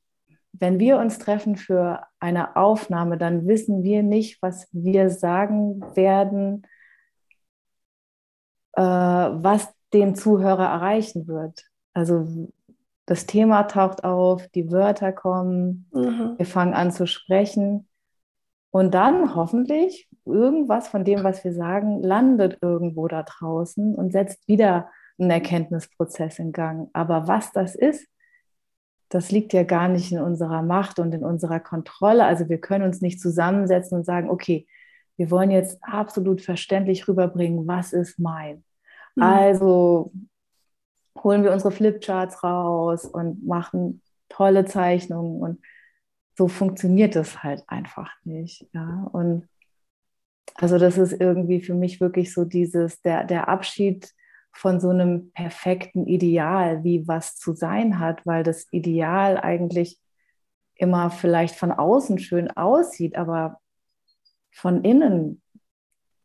wenn 0.53 0.77
wir 0.77 0.99
uns 0.99 1.17
treffen 1.17 1.55
für 1.55 2.05
eine 2.19 2.55
Aufnahme, 2.55 3.17
dann 3.17 3.47
wissen 3.47 3.81
wir 3.81 4.03
nicht, 4.03 4.39
was 4.43 4.67
wir 4.71 5.09
sagen 5.09 5.81
werden, 5.95 6.61
äh, 8.73 8.83
was 8.83 9.67
den 9.93 10.13
Zuhörer 10.13 10.65
erreichen 10.65 11.27
wird. 11.27 11.65
Also 11.93 12.51
das 13.05 13.25
Thema 13.25 13.63
taucht 13.63 14.03
auf, 14.03 14.47
die 14.49 14.71
Wörter 14.71 15.11
kommen, 15.11 15.89
mhm. 15.93 16.33
wir 16.37 16.45
fangen 16.45 16.73
an 16.73 16.91
zu 16.91 17.05
sprechen 17.07 17.87
und 18.71 18.93
dann 18.93 19.35
hoffentlich 19.35 20.09
irgendwas 20.25 20.87
von 20.87 21.03
dem, 21.05 21.23
was 21.23 21.43
wir 21.43 21.53
sagen, 21.53 22.01
landet 22.01 22.57
irgendwo 22.61 23.07
da 23.07 23.23
draußen 23.23 23.95
und 23.95 24.11
setzt 24.11 24.47
wieder 24.47 24.89
einen 25.19 25.29
Erkenntnisprozess 25.29 26.39
in 26.39 26.51
Gang. 26.51 26.89
Aber 26.93 27.27
was 27.27 27.51
das 27.51 27.75
ist, 27.75 28.07
das 29.09 29.31
liegt 29.31 29.53
ja 29.53 29.63
gar 29.63 29.87
nicht 29.87 30.11
in 30.11 30.19
unserer 30.19 30.63
Macht 30.63 30.99
und 30.99 31.13
in 31.13 31.23
unserer 31.23 31.59
Kontrolle. 31.59 32.25
Also 32.25 32.49
wir 32.49 32.59
können 32.59 32.83
uns 32.83 33.01
nicht 33.01 33.21
zusammensetzen 33.21 33.99
und 33.99 34.03
sagen, 34.03 34.29
okay, 34.29 34.67
wir 35.15 35.31
wollen 35.31 35.51
jetzt 35.51 35.77
absolut 35.81 36.41
verständlich 36.41 37.07
rüberbringen, 37.07 37.67
was 37.67 37.93
ist 37.93 38.19
mein. 38.19 38.63
Mhm. 39.15 39.23
Also 39.23 40.11
holen 41.17 41.43
wir 41.43 41.51
unsere 41.51 41.71
Flipcharts 41.71 42.43
raus 42.43 43.05
und 43.05 43.45
machen 43.45 44.01
tolle 44.29 44.65
Zeichnungen 44.65 45.41
und 45.41 45.61
so 46.37 46.47
funktioniert 46.47 47.15
es 47.15 47.43
halt 47.43 47.63
einfach 47.67 48.11
nicht. 48.23 48.67
Ja? 48.73 49.07
Und 49.11 49.47
also 50.55 50.77
das 50.77 50.97
ist 50.97 51.13
irgendwie 51.13 51.61
für 51.61 51.73
mich 51.73 52.01
wirklich 52.01 52.33
so 52.33 52.45
dieses, 52.45 53.01
der, 53.01 53.23
der 53.23 53.47
Abschied 53.47 54.13
von 54.51 54.79
so 54.79 54.89
einem 54.89 55.31
perfekten 55.31 56.07
Ideal, 56.07 56.83
wie 56.83 57.07
was 57.07 57.35
zu 57.35 57.53
sein 57.53 57.99
hat, 57.99 58.25
weil 58.25 58.43
das 58.43 58.67
Ideal 58.71 59.37
eigentlich 59.37 59.99
immer 60.75 61.09
vielleicht 61.09 61.55
von 61.55 61.71
außen 61.71 62.19
schön 62.19 62.49
aussieht, 62.51 63.15
aber 63.15 63.59
von 64.51 64.83
innen 64.83 65.41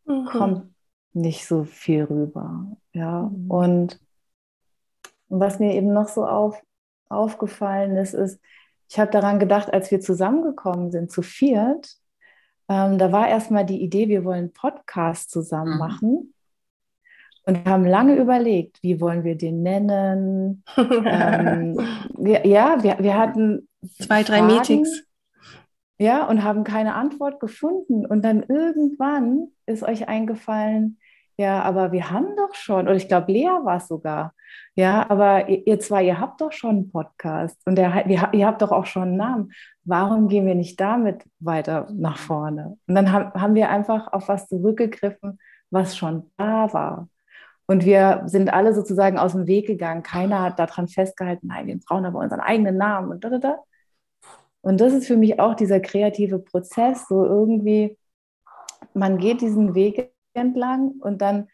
mhm. 0.04 0.26
kommt 0.26 0.74
nicht 1.12 1.46
so 1.46 1.64
viel 1.64 2.04
rüber. 2.04 2.76
Ja, 2.92 3.22
mhm. 3.22 3.50
und, 3.50 4.00
und 5.30 5.40
was 5.40 5.58
mir 5.58 5.74
eben 5.74 5.92
noch 5.92 6.08
so 6.08 6.26
auf, 6.26 6.60
aufgefallen 7.08 7.96
ist, 7.96 8.14
ist, 8.14 8.40
ich 8.88 8.98
habe 8.98 9.10
daran 9.10 9.38
gedacht, 9.38 9.72
als 9.72 9.90
wir 9.90 10.00
zusammengekommen 10.00 10.90
sind, 10.90 11.10
zu 11.10 11.22
viert, 11.22 11.96
ähm, 12.68 12.98
da 12.98 13.10
war 13.10 13.28
erstmal 13.28 13.64
die 13.64 13.82
Idee, 13.82 14.08
wir 14.08 14.24
wollen 14.24 14.52
Podcast 14.52 15.30
zusammen 15.30 15.72
mhm. 15.72 15.78
machen. 15.78 16.34
Und 17.44 17.66
haben 17.66 17.84
lange 17.84 18.16
überlegt, 18.16 18.82
wie 18.82 19.00
wollen 19.00 19.24
wir 19.24 19.36
den 19.36 19.62
nennen. 19.62 20.62
ähm, 20.76 21.78
wir, 22.16 22.46
ja, 22.46 22.82
wir, 22.82 22.98
wir 23.00 23.16
hatten 23.16 23.68
zwei, 24.00 24.22
drei 24.22 24.38
Fragen, 24.38 24.46
Meetings. 24.46 25.04
Ja, 25.98 26.28
und 26.28 26.44
haben 26.44 26.64
keine 26.64 26.94
Antwort 26.94 27.40
gefunden. 27.40 28.06
Und 28.06 28.24
dann 28.24 28.42
irgendwann 28.42 29.48
ist 29.66 29.82
euch 29.82 30.08
eingefallen, 30.08 30.99
ja, 31.40 31.62
aber 31.62 31.90
wir 31.90 32.10
haben 32.10 32.36
doch 32.36 32.54
schon, 32.54 32.86
oder 32.86 32.96
ich 32.96 33.08
glaube, 33.08 33.32
Lea 33.32 33.48
war 33.64 33.78
es 33.78 33.88
sogar. 33.88 34.34
Ja, 34.74 35.08
aber 35.08 35.48
ihr, 35.48 35.80
zwei, 35.80 36.04
ihr 36.04 36.20
habt 36.20 36.42
doch 36.42 36.52
schon 36.52 36.70
einen 36.70 36.92
Podcast 36.92 37.58
und 37.64 37.76
der, 37.76 38.04
ihr, 38.06 38.46
habt 38.46 38.60
doch 38.60 38.70
auch 38.70 38.84
schon 38.84 39.04
einen 39.04 39.16
Namen. 39.16 39.52
Warum 39.84 40.28
gehen 40.28 40.44
wir 40.44 40.54
nicht 40.54 40.78
damit 40.78 41.24
weiter 41.38 41.88
nach 41.92 42.18
vorne? 42.18 42.76
Und 42.86 42.94
dann 42.94 43.10
haben, 43.10 43.32
haben 43.40 43.54
wir 43.54 43.70
einfach 43.70 44.12
auf 44.12 44.28
was 44.28 44.48
zurückgegriffen, 44.48 45.38
was 45.70 45.96
schon 45.96 46.30
da 46.36 46.74
war. 46.74 47.08
Und 47.66 47.86
wir 47.86 48.22
sind 48.26 48.52
alle 48.52 48.74
sozusagen 48.74 49.16
aus 49.18 49.32
dem 49.32 49.46
Weg 49.46 49.66
gegangen. 49.66 50.02
Keiner 50.02 50.42
hat 50.42 50.58
daran 50.58 50.88
festgehalten, 50.88 51.46
nein, 51.46 51.68
wir 51.68 51.78
brauchen 51.78 52.04
aber 52.04 52.18
unseren 52.18 52.40
eigenen 52.40 52.76
Namen 52.76 53.12
und 53.12 53.24
da, 53.24 53.30
da, 53.30 53.38
da. 53.38 53.58
Und 54.60 54.78
das 54.82 54.92
ist 54.92 55.06
für 55.06 55.16
mich 55.16 55.40
auch 55.40 55.54
dieser 55.54 55.80
kreative 55.80 56.38
Prozess, 56.38 57.08
so 57.08 57.24
irgendwie, 57.24 57.96
man 58.92 59.16
geht 59.16 59.40
diesen 59.40 59.74
Weg 59.74 60.12
entlang 60.40 60.92
und 61.00 61.22
dann 61.22 61.48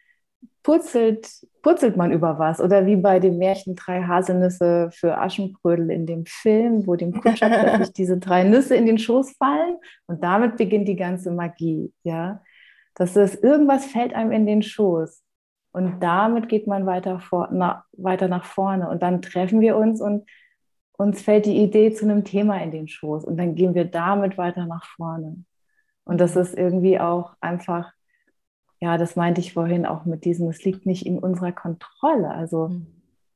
purzelt, 0.63 1.29
purzelt 1.61 1.95
man 1.97 2.11
über 2.11 2.39
was. 2.39 2.59
Oder 2.59 2.85
wie 2.85 2.95
bei 2.95 3.19
dem 3.19 3.37
Märchen 3.37 3.75
Drei 3.75 4.03
Haselnüsse 4.03 4.89
für 4.91 5.17
Aschenbrödel 5.17 5.91
in 5.91 6.05
dem 6.05 6.25
Film, 6.25 6.85
wo 6.87 6.95
dem 6.95 7.13
Kutscher 7.13 7.49
plötzlich 7.63 7.93
diese 7.93 8.17
drei 8.17 8.43
Nüsse 8.43 8.75
in 8.75 8.85
den 8.85 8.97
Schoß 8.97 9.33
fallen 9.37 9.77
und 10.07 10.23
damit 10.23 10.57
beginnt 10.57 10.87
die 10.87 10.95
ganze 10.95 11.31
Magie. 11.31 11.93
Ja? 12.03 12.41
Dass 12.95 13.15
es 13.15 13.35
irgendwas 13.35 13.85
fällt 13.85 14.13
einem 14.13 14.31
in 14.31 14.45
den 14.45 14.61
Schoß. 14.61 15.23
Und 15.71 15.99
damit 16.01 16.49
geht 16.49 16.65
man 16.65 16.85
weiter, 16.85 17.19
vor, 17.19 17.49
na, 17.51 17.85
weiter 17.93 18.27
nach 18.27 18.45
vorne. 18.45 18.89
Und 18.89 19.03
dann 19.03 19.21
treffen 19.21 19.61
wir 19.61 19.77
uns 19.77 20.01
und, 20.01 20.27
uns 20.97 21.21
fällt 21.21 21.45
die 21.45 21.61
Idee 21.61 21.93
zu 21.93 22.05
einem 22.05 22.23
Thema 22.23 22.61
in 22.61 22.71
den 22.71 22.87
Schoß 22.87 23.23
und 23.23 23.37
dann 23.37 23.53
gehen 23.53 23.75
wir 23.75 23.85
damit 23.85 24.37
weiter 24.37 24.65
nach 24.65 24.83
vorne. 24.83 25.45
Und 26.03 26.19
das 26.19 26.35
ist 26.35 26.57
irgendwie 26.57 26.99
auch 26.99 27.35
einfach, 27.39 27.93
ja, 28.79 28.97
das 28.97 29.15
meinte 29.15 29.41
ich 29.41 29.53
vorhin 29.53 29.85
auch 29.85 30.05
mit 30.05 30.25
diesem, 30.25 30.49
es 30.49 30.63
liegt 30.63 30.85
nicht 30.85 31.05
in 31.05 31.19
unserer 31.19 31.51
Kontrolle. 31.51 32.29
Also 32.29 32.69
mhm. 32.69 32.87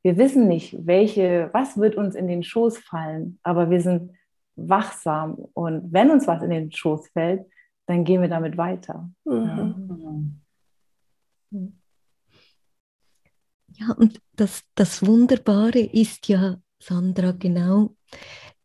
wir 0.02 0.16
wissen 0.16 0.48
nicht, 0.48 0.86
welche, 0.86 1.50
was 1.52 1.78
wird 1.78 1.96
uns 1.96 2.14
in 2.14 2.28
den 2.28 2.42
Schoß 2.42 2.78
fallen, 2.78 3.38
aber 3.42 3.70
wir 3.70 3.80
sind 3.80 4.12
wachsam 4.54 5.34
und 5.54 5.92
wenn 5.92 6.10
uns 6.10 6.26
was 6.26 6.42
in 6.42 6.50
den 6.50 6.70
Schoß 6.70 7.08
fällt, 7.08 7.46
dann 7.86 8.04
gehen 8.04 8.20
wir 8.20 8.28
damit 8.28 8.56
weiter. 8.56 9.10
Mhm. 9.24 10.38
Ja, 13.74 13.92
und 13.96 14.20
das, 14.36 14.62
das 14.74 15.04
Wunderbare 15.04 15.80
ist 15.80 16.28
ja, 16.28 16.58
Sandra, 16.78 17.32
genau, 17.32 17.94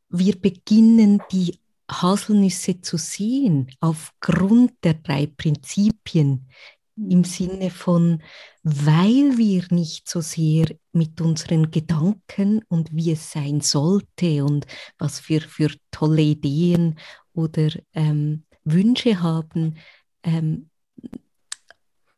wir 0.10 0.40
beginnen 0.40 1.22
die 1.32 1.60
Haselnüsse 1.90 2.82
zu 2.82 2.98
sehen 2.98 3.70
aufgrund 3.80 4.74
der 4.84 4.96
drei 4.96 5.28
Prinzipien 5.28 6.50
im 6.98 7.24
Sinne 7.24 7.70
von, 7.70 8.24
weil 8.64 9.38
wir 9.38 9.66
nicht 9.70 10.10
so 10.10 10.20
sehr 10.22 10.68
mit 10.92 11.22
unseren 11.22 11.70
Gedanken 11.70 12.64
und 12.68 12.94
wie 12.94 13.12
es 13.12 13.32
sein 13.32 13.62
sollte 13.62 14.44
und 14.44 14.66
was 14.98 15.30
wir 15.30 15.42
für 15.42 15.70
tolle 15.92 16.24
Ideen 16.24 16.98
oder 17.34 17.70
ähm, 17.94 18.46
Wünsche 18.64 19.22
haben, 19.22 19.78
ähm, 20.24 20.70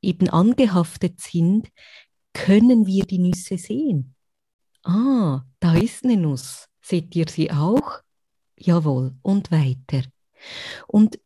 eben 0.01 0.29
angehaftet 0.29 1.19
sind, 1.19 1.69
können 2.33 2.87
wir 2.87 3.05
die 3.05 3.19
Nüsse 3.19 3.57
sehen. 3.57 4.15
Ah, 4.83 5.43
da 5.59 5.75
ist 5.75 6.05
eine 6.05 6.15
Nuss. 6.15 6.67
Seht 6.81 7.15
ihr 7.15 7.27
sie 7.27 7.51
auch? 7.51 8.01
Jawohl, 8.59 9.15
und 9.21 9.51
weiter. 9.51 10.03
Und 10.87 11.19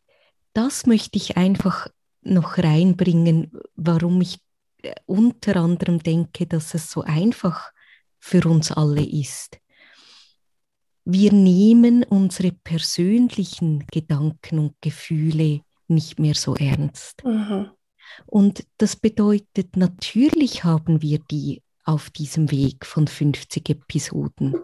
das 0.54 0.86
möchte 0.86 1.18
ich 1.18 1.36
einfach 1.36 1.88
noch 2.22 2.58
reinbringen, 2.58 3.52
warum 3.76 4.22
ich 4.22 4.40
äh, 4.82 4.94
unter 5.06 5.58
anderem 5.58 6.00
denke, 6.00 6.46
dass 6.48 6.74
es 6.74 6.92
so 6.92 7.02
einfach 7.02 7.72
für 8.20 8.48
uns 8.48 8.72
alle 8.72 9.04
ist. 9.04 9.60
Wir 11.06 11.34
nehmen 11.34 12.04
unsere 12.04 12.54
persönlichen 12.54 13.86
Gedanken 13.92 14.60
und 14.60 14.76
Gefühle 14.80 15.62
nicht 15.88 16.20
mehr 16.20 16.36
so 16.36 16.56
ernst. 16.56 17.24
Mhm. 17.26 17.72
Und 18.26 18.66
das 18.78 18.96
bedeutet, 18.96 19.76
natürlich 19.76 20.64
haben 20.64 21.02
wir 21.02 21.20
die 21.20 21.62
auf 21.84 22.10
diesem 22.10 22.52
Weg 22.52 22.86
von 22.86 23.08
50 23.08 23.70
Episoden. 23.70 24.56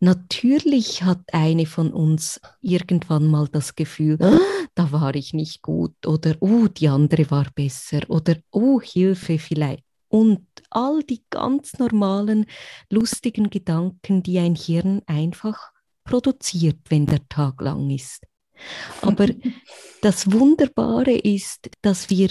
Natürlich 0.00 1.02
hat 1.02 1.20
eine 1.32 1.66
von 1.66 1.92
uns 1.92 2.40
irgendwann 2.60 3.26
mal 3.26 3.48
das 3.48 3.74
Gefühl, 3.74 4.18
da 4.74 4.92
war 4.92 5.14
ich 5.14 5.34
nicht 5.34 5.62
gut 5.62 6.06
oder 6.06 6.36
oh, 6.40 6.66
die 6.68 6.88
andere 6.88 7.30
war 7.30 7.46
besser 7.54 8.00
oder 8.08 8.36
oh, 8.50 8.80
Hilfe 8.80 9.38
vielleicht. 9.38 9.84
Und 10.08 10.46
all 10.70 11.02
die 11.02 11.22
ganz 11.30 11.78
normalen, 11.78 12.46
lustigen 12.90 13.48
Gedanken, 13.48 14.22
die 14.22 14.38
ein 14.38 14.54
Hirn 14.54 15.00
einfach 15.06 15.72
produziert, 16.04 16.78
wenn 16.88 17.06
der 17.06 17.26
Tag 17.28 17.60
lang 17.62 17.88
ist. 17.90 18.26
Aber 19.00 19.28
das 20.02 20.30
Wunderbare 20.30 21.12
ist, 21.12 21.70
dass 21.80 22.10
wir 22.10 22.30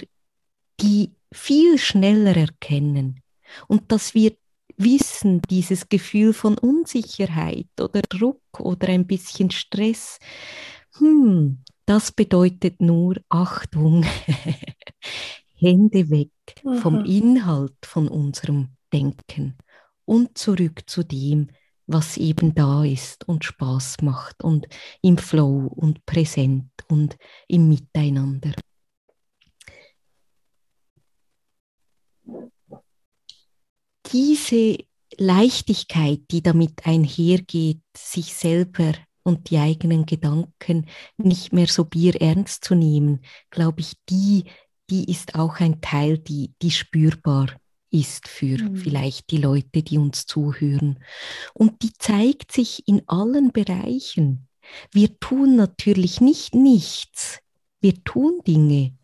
die 0.79 1.11
viel 1.31 1.77
schneller 1.77 2.35
erkennen 2.35 3.21
und 3.67 3.91
dass 3.91 4.13
wir 4.13 4.35
wissen, 4.83 5.41
dieses 5.49 5.89
Gefühl 5.89 6.33
von 6.33 6.57
Unsicherheit 6.57 7.67
oder 7.79 8.01
Druck 8.01 8.59
oder 8.59 8.89
ein 8.89 9.07
bisschen 9.07 9.51
Stress, 9.51 10.19
hm, 10.97 11.63
das 11.85 12.11
bedeutet 12.11 12.81
nur 12.81 13.15
Achtung, 13.29 14.05
Hände 15.55 16.09
weg 16.09 16.31
vom 16.81 17.05
Inhalt 17.05 17.77
von 17.83 18.07
unserem 18.07 18.69
Denken 18.91 19.57
und 20.05 20.37
zurück 20.37 20.83
zu 20.87 21.03
dem, 21.03 21.49
was 21.87 22.17
eben 22.17 22.55
da 22.55 22.83
ist 22.83 23.27
und 23.27 23.43
Spaß 23.43 23.97
macht 24.01 24.43
und 24.43 24.67
im 25.01 25.17
Flow 25.17 25.67
und 25.67 26.05
präsent 26.05 26.71
und 26.87 27.17
im 27.47 27.67
Miteinander. 27.69 28.53
Diese 34.11 34.77
Leichtigkeit, 35.17 36.21
die 36.31 36.41
damit 36.41 36.85
einhergeht, 36.85 37.81
sich 37.95 38.33
selber 38.33 38.93
und 39.23 39.49
die 39.49 39.57
eigenen 39.57 40.05
Gedanken 40.05 40.87
nicht 41.17 41.53
mehr 41.53 41.67
so 41.67 41.85
bierernst 41.85 42.63
zu 42.63 42.75
nehmen, 42.75 43.21
glaube 43.49 43.81
ich, 43.81 43.93
die, 44.09 44.45
die 44.89 45.09
ist 45.11 45.35
auch 45.35 45.59
ein 45.59 45.81
Teil, 45.81 46.17
die, 46.17 46.53
die 46.61 46.71
spürbar 46.71 47.47
ist 47.91 48.27
für 48.27 48.57
mhm. 48.57 48.77
vielleicht 48.77 49.31
die 49.31 49.37
Leute, 49.37 49.83
die 49.83 49.97
uns 49.97 50.25
zuhören. 50.25 50.99
Und 51.53 51.83
die 51.83 51.91
zeigt 51.93 52.51
sich 52.51 52.87
in 52.87 53.03
allen 53.07 53.51
Bereichen. 53.51 54.47
Wir 54.91 55.19
tun 55.19 55.55
natürlich 55.55 56.21
nicht 56.21 56.55
nichts. 56.55 57.39
Wir 57.81 58.01
tun 58.03 58.39
Dinge, 58.47 58.95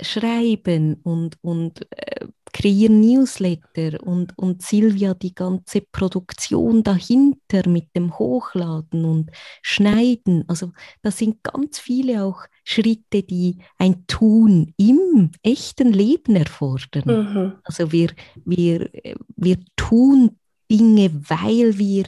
schreiben 0.00 1.00
und, 1.02 1.36
und 1.42 1.86
äh, 1.90 2.27
kreieren 2.58 3.00
Newsletter 3.00 4.02
und, 4.02 4.36
und 4.36 4.62
Silvia 4.62 5.14
die 5.14 5.32
ganze 5.32 5.80
Produktion 5.80 6.82
dahinter 6.82 7.68
mit 7.68 7.94
dem 7.94 8.18
Hochladen 8.18 9.04
und 9.04 9.30
Schneiden. 9.62 10.42
Also 10.48 10.72
da 11.02 11.12
sind 11.12 11.44
ganz 11.44 11.78
viele 11.78 12.24
auch 12.24 12.40
Schritte, 12.64 13.22
die 13.22 13.58
ein 13.78 14.04
Tun 14.08 14.74
im 14.76 15.30
echten 15.44 15.92
Leben 15.92 16.34
erfordern. 16.34 17.04
Mhm. 17.04 17.52
Also 17.62 17.92
wir, 17.92 18.10
wir, 18.44 18.90
wir 19.36 19.58
tun 19.76 20.36
Dinge, 20.68 21.12
weil 21.30 21.78
wir 21.78 22.06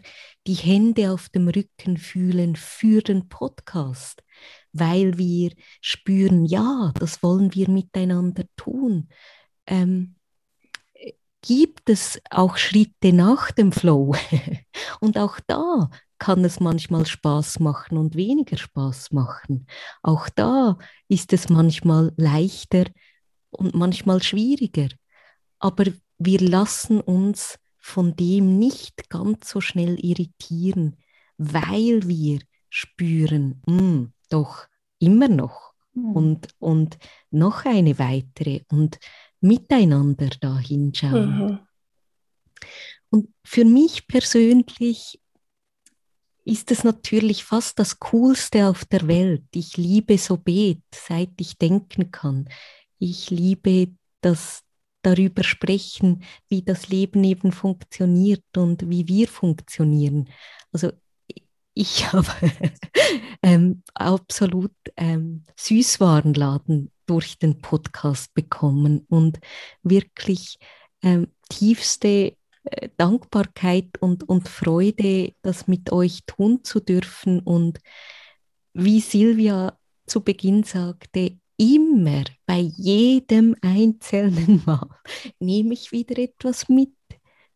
die 0.48 0.54
Hände 0.54 1.12
auf 1.12 1.28
dem 1.28 1.46
Rücken 1.46 1.96
fühlen 1.96 2.56
für 2.56 3.02
den 3.02 3.28
Podcast, 3.28 4.24
weil 4.72 5.16
wir 5.16 5.52
spüren, 5.80 6.44
ja, 6.44 6.92
das 6.98 7.22
wollen 7.22 7.54
wir 7.54 7.70
miteinander 7.70 8.46
tun. 8.56 9.08
Ähm, 9.68 10.16
gibt 11.42 11.88
es 11.88 12.20
auch 12.30 12.56
Schritte 12.56 13.12
nach 13.12 13.50
dem 13.50 13.72
Flow. 13.72 14.14
und 15.00 15.18
auch 15.18 15.40
da 15.46 15.90
kann 16.18 16.44
es 16.44 16.60
manchmal 16.60 17.06
Spaß 17.06 17.60
machen 17.60 17.96
und 17.96 18.14
weniger 18.14 18.58
Spaß 18.58 19.12
machen. 19.12 19.66
Auch 20.02 20.28
da 20.28 20.78
ist 21.08 21.32
es 21.32 21.48
manchmal 21.48 22.12
leichter 22.16 22.84
und 23.50 23.74
manchmal 23.74 24.22
schwieriger. 24.22 24.88
Aber 25.58 25.84
wir 26.18 26.40
lassen 26.40 27.00
uns 27.00 27.58
von 27.78 28.14
dem 28.14 28.58
nicht 28.58 29.08
ganz 29.08 29.48
so 29.48 29.60
schnell 29.60 29.98
irritieren, 29.98 30.96
weil 31.38 32.06
wir 32.06 32.40
spüren, 32.68 33.62
mh, 33.66 33.78
hm, 33.78 34.12
doch 34.28 34.66
immer 34.98 35.28
noch 35.28 35.72
mhm. 35.94 36.12
und, 36.12 36.48
und 36.58 36.98
noch 37.30 37.64
eine 37.64 37.98
weitere 37.98 38.60
und 38.70 38.98
miteinander 39.40 40.30
da 40.40 40.58
hinschauen. 40.58 41.38
Mhm. 41.38 41.58
Und 43.10 43.28
für 43.44 43.64
mich 43.64 44.06
persönlich 44.06 45.20
ist 46.44 46.70
es 46.70 46.84
natürlich 46.84 47.44
fast 47.44 47.78
das 47.78 47.98
Coolste 47.98 48.66
auf 48.66 48.84
der 48.84 49.06
Welt. 49.08 49.44
Ich 49.54 49.76
liebe 49.76 50.16
Sobet, 50.18 50.82
seit 50.94 51.32
ich 51.38 51.58
denken 51.58 52.10
kann. 52.10 52.48
Ich 52.98 53.30
liebe 53.30 53.88
das 54.20 54.62
darüber 55.02 55.42
sprechen, 55.42 56.22
wie 56.48 56.62
das 56.62 56.88
Leben 56.88 57.24
eben 57.24 57.52
funktioniert 57.52 58.44
und 58.56 58.88
wie 58.88 59.08
wir 59.08 59.28
funktionieren. 59.28 60.28
Also 60.72 60.92
ich 61.74 62.04
habe 62.12 62.28
ähm, 63.42 63.82
absolut 63.94 64.74
ähm, 64.96 65.44
Süßwarenladen 65.56 66.90
durch 67.10 67.38
den 67.38 67.58
Podcast 67.60 68.32
bekommen 68.34 69.04
und 69.08 69.40
wirklich 69.82 70.58
ähm, 71.02 71.26
tiefste 71.48 72.36
äh, 72.62 72.88
Dankbarkeit 72.96 73.98
und, 73.98 74.28
und 74.28 74.48
Freude, 74.48 75.32
das 75.42 75.66
mit 75.66 75.90
euch 75.90 76.20
tun 76.26 76.62
zu 76.62 76.78
dürfen. 76.78 77.40
Und 77.40 77.80
wie 78.74 79.00
Silvia 79.00 79.76
zu 80.06 80.20
Beginn 80.20 80.62
sagte, 80.62 81.36
immer 81.56 82.22
bei 82.46 82.60
jedem 82.60 83.56
einzelnen 83.60 84.62
Mal 84.66 84.88
nehme 85.40 85.74
ich 85.74 85.90
wieder 85.90 86.16
etwas 86.16 86.68
mit 86.68 86.94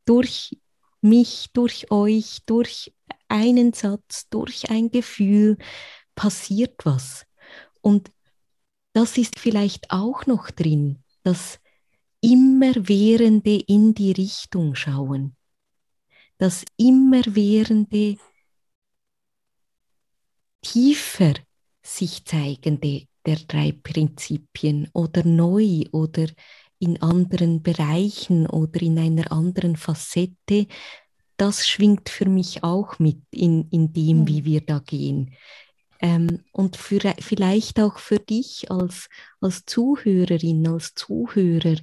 durch 0.05 0.59
mich, 1.01 1.51
durch 1.53 1.93
euch, 1.93 2.41
durch 2.47 2.93
einen 3.29 3.73
Satz, 3.73 4.29
durch 4.31 4.69
ein 4.69 4.91
Gefühl 4.91 5.59
passiert 6.17 6.85
was. 6.85 7.25
Und 7.83 8.11
das 8.95 9.19
ist 9.19 9.39
vielleicht 9.39 9.91
auch 9.91 10.25
noch 10.27 10.51
drin, 10.51 11.03
das 11.25 11.59
immerwährende 12.21 13.57
in 13.57 13.93
die 13.93 14.13
Richtung 14.13 14.75
schauen, 14.75 15.37
das 16.39 16.65
immerwährende 16.79 18.17
tiefer 20.63 21.35
sich 21.83 22.25
zeigende 22.25 23.07
der 23.27 23.37
drei 23.37 23.73
Prinzipien 23.73 24.89
oder 24.93 25.25
neu 25.25 25.85
oder 25.93 26.29
in 26.79 27.01
anderen 27.03 27.63
Bereichen 27.63 28.47
oder 28.47 28.81
in 28.81 28.99
einer 28.99 29.33
anderen 29.33 29.77
Facette, 29.77 30.67
das 31.37 31.67
schwingt 31.67 32.09
für 32.09 32.29
mich 32.29 32.63
auch 32.63 32.99
mit 32.99 33.21
in, 33.31 33.69
in 33.71 33.93
dem, 33.93 34.21
mhm. 34.21 34.29
wie 34.29 34.45
wir 34.45 34.61
da 34.61 34.79
gehen. 34.79 35.35
Ähm, 36.01 36.45
und 36.53 36.77
für, 36.77 37.15
vielleicht 37.21 37.81
auch 37.81 37.99
für 37.99 38.19
dich 38.19 38.71
als, 38.71 39.09
als 39.41 39.65
Zuhörerin, 39.65 40.67
als 40.69 40.95
Zuhörer. 40.95 41.77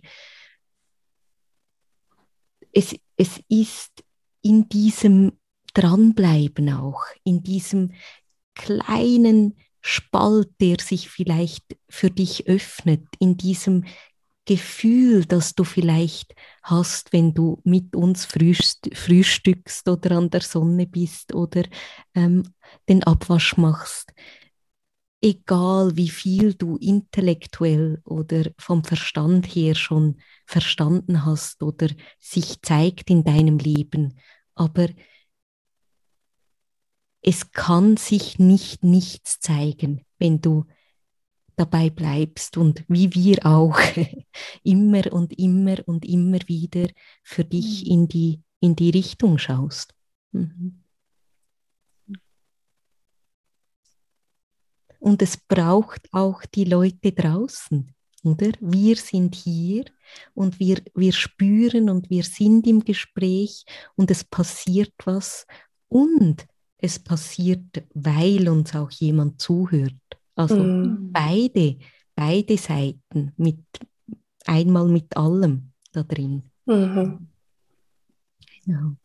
Es, 2.72 2.96
es 3.18 3.42
ist 3.50 4.04
in 4.42 4.70
diesem 4.70 5.34
Dranbleiben 5.74 6.74
auch, 6.74 7.04
in 7.24 7.44
diesem 7.44 7.94
kleinen 8.56 9.58
Spalt, 9.82 10.50
der 10.60 10.78
sich 10.80 11.10
vielleicht 11.10 11.66
für 11.90 12.10
dich 12.12 12.48
öffnet, 12.48 13.04
in 13.20 13.38
diesem 13.38 13.86
Gefühl, 14.46 15.26
das 15.26 15.54
du 15.54 15.64
vielleicht 15.64 16.34
hast, 16.64 17.14
wenn 17.14 17.34
du 17.34 17.62
mit 17.64 17.96
uns 17.96 18.26
frühstückst 18.26 19.88
oder 19.88 20.18
an 20.18 20.30
der 20.30 20.42
Sonne 20.42 20.88
bist 20.88 21.34
oder 21.36 21.64
ähm, 22.16 22.44
den 22.90 23.04
Abwasch 23.04 23.58
machst. 23.58 24.14
Egal 25.24 25.96
wie 25.96 26.10
viel 26.10 26.56
du 26.56 26.78
intellektuell 26.78 28.02
oder 28.04 28.50
vom 28.58 28.84
Verstand 28.84 29.46
her 29.46 29.76
schon 29.76 30.20
verstanden 30.48 31.24
hast 31.26 31.62
oder 31.62 31.90
sich 32.18 32.60
zeigt 32.64 33.12
in 33.12 33.24
deinem 33.24 33.60
Leben, 33.60 34.18
aber 34.56 34.88
es 37.22 37.52
kann 37.52 37.98
sich 37.98 38.40
nicht 38.40 38.84
nichts 38.84 39.40
zeigen, 39.40 40.06
wenn 40.18 40.42
du 40.42 40.66
dabei 41.56 41.90
bleibst 41.90 42.58
und 42.58 42.84
wie 42.88 43.14
wir 43.14 43.46
auch 43.46 43.80
immer 44.64 45.12
und 45.12 45.38
immer 45.38 45.78
und 45.86 46.06
immer 46.06 46.40
wieder 46.48 46.88
für 47.24 47.44
dich 47.44 47.86
mhm. 47.86 47.92
in 47.92 48.08
die, 48.08 48.42
in 48.60 48.76
die 48.76 48.90
Richtung 48.90 49.38
schaust. 49.38 49.94
Mhm. 50.32 50.82
Und 55.00 55.22
es 55.24 55.36
braucht 55.36 56.08
auch 56.12 56.46
die 56.46 56.64
Leute 56.64 57.12
draußen, 57.12 57.92
oder? 58.24 58.52
Wir 58.60 58.96
sind 58.96 59.34
hier 59.34 59.86
und 60.36 60.60
wir, 60.60 60.78
wir 60.94 61.12
spüren 61.12 61.90
und 61.90 62.12
wir 62.12 62.24
sind 62.24 62.68
im 62.68 62.86
Gespräch 62.86 63.66
und 63.96 64.12
es 64.12 64.24
passiert 64.24 64.94
was 65.06 65.48
und 65.88 66.46
es 66.78 67.00
passiert, 67.00 67.84
weil 67.94 68.48
uns 68.48 68.76
auch 68.76 68.92
jemand 68.92 69.42
zuhört. 69.42 69.96
Also 70.36 70.56
mm. 70.56 71.12
beide, 71.12 71.78
beide 72.16 72.58
Seiten 72.58 73.34
mit 73.38 73.60
einmal 74.46 74.88
mit 74.88 75.16
allem 75.16 75.72
da 75.92 76.04
drin. 76.04 76.44
Mhm. 76.66 77.28
Genau. 78.66 78.96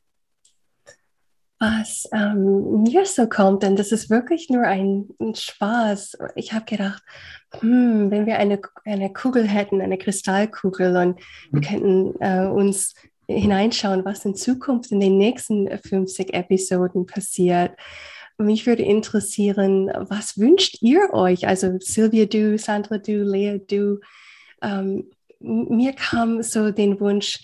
Was 1.58 2.06
ähm, 2.12 2.82
mir 2.82 3.06
so 3.06 3.26
kommt, 3.26 3.62
denn 3.62 3.76
das 3.76 3.90
ist 3.90 4.10
wirklich 4.10 4.50
nur 4.50 4.64
ein, 4.64 5.08
ein 5.18 5.34
Spaß. 5.34 6.18
Ich 6.34 6.52
habe 6.52 6.66
gedacht, 6.66 7.02
hm, 7.60 8.10
wenn 8.10 8.26
wir 8.26 8.38
eine, 8.38 8.60
eine 8.84 9.10
Kugel 9.10 9.48
hätten, 9.48 9.80
eine 9.80 9.96
Kristallkugel, 9.96 10.94
und 10.96 11.20
wir 11.50 11.62
könnten 11.62 12.14
äh, 12.20 12.46
uns 12.46 12.94
hineinschauen, 13.26 14.04
was 14.04 14.26
in 14.26 14.34
Zukunft 14.34 14.92
in 14.92 15.00
den 15.00 15.16
nächsten 15.16 15.66
50 15.78 16.34
Episoden 16.34 17.06
passiert. 17.06 17.72
Mich 18.38 18.66
würde 18.66 18.83
interessieren, 18.83 19.90
was 19.94 20.38
wünscht 20.38 20.79
ihr 20.83 21.12
euch? 21.12 21.46
Also 21.46 21.79
Silvia, 21.81 22.27
du, 22.27 22.59
Sandra, 22.59 22.99
du, 22.99 23.22
Lea, 23.22 23.59
du. 23.59 24.01
Ähm, 24.62 25.11
mir 25.40 25.92
kam 25.94 26.42
so 26.42 26.70
den 26.70 27.01
Wunsch, 27.01 27.40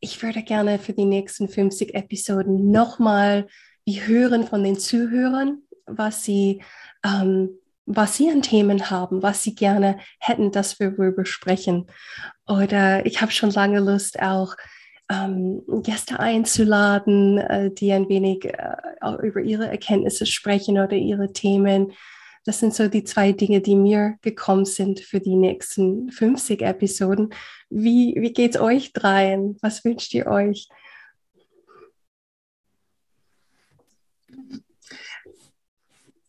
ich 0.00 0.22
würde 0.22 0.42
gerne 0.42 0.78
für 0.78 0.92
die 0.92 1.04
nächsten 1.04 1.48
50 1.48 1.94
Episoden 1.94 2.70
nochmal 2.70 3.46
hören 3.88 4.46
von 4.46 4.64
den 4.64 4.78
Zuhörern, 4.78 5.62
was 5.86 6.24
sie, 6.24 6.62
ähm, 7.04 7.50
was 7.86 8.16
sie 8.16 8.30
an 8.30 8.42
Themen 8.42 8.90
haben, 8.90 9.22
was 9.22 9.42
sie 9.42 9.54
gerne 9.54 9.98
hätten, 10.18 10.50
dass 10.50 10.80
wir 10.80 10.90
darüber 10.90 11.24
sprechen. 11.24 11.86
Oder 12.46 13.06
ich 13.06 13.20
habe 13.20 13.32
schon 13.32 13.50
lange 13.50 13.80
Lust 13.80 14.20
auch 14.20 14.56
ähm, 15.10 15.62
Gäste 15.82 16.18
einzuladen, 16.18 17.38
äh, 17.38 17.70
die 17.70 17.92
ein 17.92 18.08
wenig 18.08 18.44
äh, 18.44 18.76
über 19.22 19.40
ihre 19.40 19.68
Erkenntnisse 19.68 20.26
sprechen 20.26 20.78
oder 20.78 20.94
ihre 20.96 21.32
Themen. 21.32 21.92
Das 22.44 22.60
sind 22.60 22.74
so 22.74 22.88
die 22.88 23.04
zwei 23.04 23.32
Dinge, 23.32 23.60
die 23.60 23.76
mir 23.76 24.18
gekommen 24.22 24.64
sind 24.64 25.00
für 25.00 25.20
die 25.20 25.36
nächsten 25.36 26.10
50 26.10 26.62
Episoden. 26.62 27.34
Wie, 27.70 28.14
wie 28.18 28.32
geht 28.32 28.54
es 28.54 28.60
euch 28.60 28.92
dreien? 28.92 29.56
Was 29.62 29.84
wünscht 29.84 30.14
ihr 30.14 30.26
euch? 30.26 30.68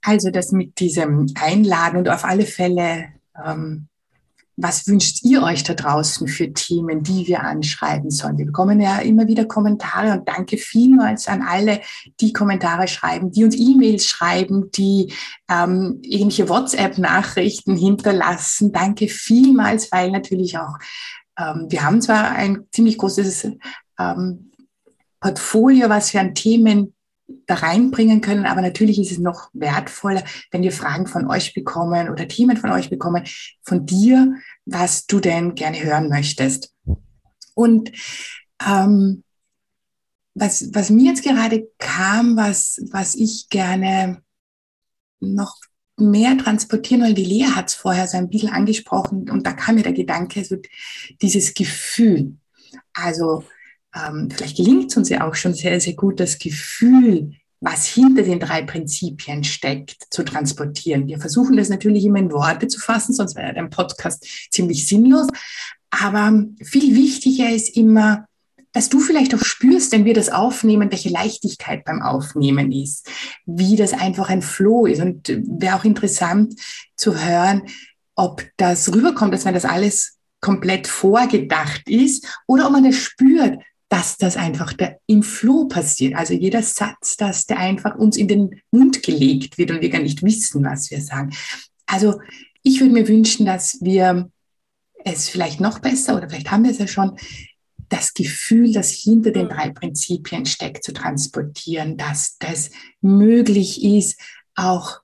Also 0.02 0.32
das 0.32 0.52
mit 0.52 0.80
diesem 0.80 1.28
Einladen 1.36 1.98
und 1.98 2.10
auf 2.10 2.24
alle 2.24 2.46
Fälle 2.46 3.10
ähm, 3.46 3.90
was 4.58 4.88
wünscht 4.88 5.24
ihr 5.24 5.44
euch 5.44 5.64
da 5.64 5.76
draußen 5.76 6.28
für 6.28 6.52
Themen, 6.52 7.04
die 7.04 7.28
wir 7.28 7.44
anschreiben 7.44 8.10
sollen? 8.10 8.40
Wir 8.40 8.48
bekommen 8.48 8.82
ja 8.82 8.98
immer 8.98 9.28
wieder 9.28 9.46
Kommentare 9.46 10.12
und 10.12 10.28
danke 10.28 10.58
vielmals 10.58 11.28
an 11.28 11.44
alle, 11.44 11.82
die 12.20 12.34
Kommentare 12.34 12.88
schreiben, 12.88 13.32
die 13.32 13.44
uns 13.44 13.56
E-Mails 13.56 14.06
schreiben, 14.06 14.72
die 14.72 15.14
ähm, 15.48 16.00
irgendwelche 16.02 16.50
WhatsApp-Nachrichten 16.50 17.76
hinterlassen. 17.76 18.72
Danke 18.72 19.08
vielmals, 19.08 19.92
weil 19.92 20.10
natürlich 20.10 20.58
auch 20.58 20.80
ähm, 21.38 21.68
wir 21.70 21.84
haben 21.84 22.02
zwar 22.02 22.32
ein 22.32 22.66
ziemlich 22.72 22.98
großes 22.98 23.52
ähm, 24.00 24.52
Portfolio, 25.20 25.90
was 25.90 26.14
wir 26.14 26.22
an 26.22 26.36
Themen 26.36 26.96
da 27.46 27.56
reinbringen 27.56 28.22
können. 28.22 28.46
Aber 28.46 28.62
natürlich 28.62 29.00
ist 29.00 29.12
es 29.12 29.20
noch 29.20 29.50
wertvoller, 29.54 30.24
wenn 30.52 30.64
wir 30.64 30.72
Fragen 30.72 31.08
von 31.08 31.30
euch 31.30 31.54
bekommen 31.54 32.10
oder 32.10 32.28
Themen 32.28 32.58
von 32.58 32.72
euch 32.72 32.90
bekommen, 32.90 33.24
von 33.64 33.86
dir, 33.86 34.36
was 34.66 35.06
du 35.08 35.20
denn 35.20 35.56
gerne 35.56 35.84
hören 35.84 36.10
möchtest. 36.10 36.74
Und 37.56 37.92
ähm, 38.66 39.24
was, 40.36 40.70
was 40.74 40.90
mir 40.90 41.10
jetzt 41.10 41.24
gerade 41.24 41.68
kam, 41.80 42.38
was, 42.38 42.80
was 42.92 43.16
ich 43.16 43.50
gerne 43.50 44.22
noch 45.20 45.56
mehr 46.00 46.38
transportieren 46.38 47.02
weil 47.02 47.16
die 47.16 47.26
Lea 47.26 47.46
hat 47.46 47.70
es 47.70 47.74
vorher 47.74 48.08
so 48.08 48.18
ein 48.18 48.30
bisschen 48.30 48.52
angesprochen 48.52 49.32
und 49.32 49.48
da 49.48 49.54
kam 49.54 49.76
mir 49.76 49.84
der 49.84 49.94
Gedanke, 49.94 50.46
so 50.46 50.58
dieses 51.22 51.56
Gefühl. 51.56 52.38
Also 52.94 53.44
ähm, 54.06 54.30
vielleicht 54.30 54.58
gelingt 54.58 54.92
es 54.92 54.98
uns 54.98 55.10
ja 55.10 55.28
auch 55.28 55.36
schon 55.36 55.54
sehr, 55.54 55.80
sehr 55.80 55.94
gut, 55.94 56.20
das 56.20 56.38
Gefühl, 56.40 57.32
was 57.60 57.88
hinter 57.88 58.24
den 58.24 58.40
drei 58.40 58.62
Prinzipien 58.62 59.44
steckt, 59.44 60.08
zu 60.12 60.24
transportieren. 60.24 61.08
Wir 61.08 61.20
versuchen 61.20 61.58
das 61.58 61.70
natürlich 61.70 62.06
immer 62.06 62.20
in 62.20 62.32
Worte 62.32 62.68
zu 62.68 62.80
fassen, 62.80 63.14
sonst 63.14 63.36
wäre 63.36 63.54
der 63.54 63.64
Podcast 63.64 64.26
ziemlich 64.52 64.88
sinnlos. 64.88 65.28
Aber 65.90 66.44
viel 66.64 66.96
wichtiger 66.96 67.50
ist 67.50 67.76
immer, 67.76 68.26
dass 68.74 68.90
du 68.90 69.00
vielleicht 69.00 69.34
auch 69.34 69.44
spürst, 69.44 69.92
wenn 69.92 70.06
wir 70.06 70.14
das 70.14 70.30
aufnehmen, 70.30 70.92
welche 70.92 71.10
Leichtigkeit 71.10 71.84
beim 71.84 72.02
Aufnehmen 72.02 72.72
ist, 72.72 73.10
wie 73.46 73.76
das 73.76 73.94
einfach 73.94 74.30
ein 74.30 74.44
Flow 74.44 74.86
ist. 74.86 75.02
Und 75.02 75.28
wäre 75.28 75.78
auch 75.78 75.84
interessant 75.84 76.54
zu 76.96 77.16
hören, 77.16 77.64
ob 78.16 78.44
das 78.58 78.94
rüberkommt, 78.94 79.34
dass 79.34 79.46
wenn 79.46 79.56
das 79.56 79.66
alles 79.66 80.18
komplett 80.42 80.86
vorgedacht 80.88 81.90
ist 81.90 82.28
oder 82.46 82.68
ob 82.68 82.74
man 82.74 82.86
es 82.86 82.98
spürt, 82.98 83.60
dass 83.90 84.18
das 84.18 84.36
einfach 84.36 84.74
der, 84.74 85.00
im 85.08 85.24
Flow 85.24 85.68
passiert. 85.68 86.16
Also 86.16 86.34
jeder 86.34 86.62
Satz, 86.62 87.16
dass 87.16 87.46
der 87.46 87.58
einfach 87.58 87.96
uns 87.96 88.18
in 88.18 88.28
den 88.28 88.62
Mund 88.72 89.02
gelegt 89.02 89.58
wird 89.58 89.72
und 89.72 89.82
wir 89.82 89.90
gar 89.90 90.02
nicht 90.02 90.24
wissen, 90.24 90.64
was 90.64 90.92
wir 90.92 91.02
sagen. 91.02 91.34
Also 91.86 92.20
ich 92.64 92.82
würde 92.82 92.94
mir 92.94 93.08
wünschen, 93.08 93.46
dass 93.46 93.78
wir 93.82 94.30
es 95.06 95.30
vielleicht 95.30 95.62
noch 95.62 95.80
besser 95.80 96.18
oder 96.18 96.30
vielleicht 96.30 96.52
haben 96.52 96.64
wir 96.64 96.72
es 96.72 96.80
ja 96.80 96.88
schon, 96.88 97.18
das 97.90 98.14
Gefühl, 98.14 98.74
das 98.74 98.92
hinter 98.92 99.32
den 99.32 99.48
drei 99.48 99.70
Prinzipien 99.70 100.46
steckt, 100.46 100.84
zu 100.84 100.92
transportieren, 100.92 101.96
dass 101.96 102.38
das 102.38 102.70
möglich 103.00 103.82
ist, 103.84 104.20
auch 104.56 105.00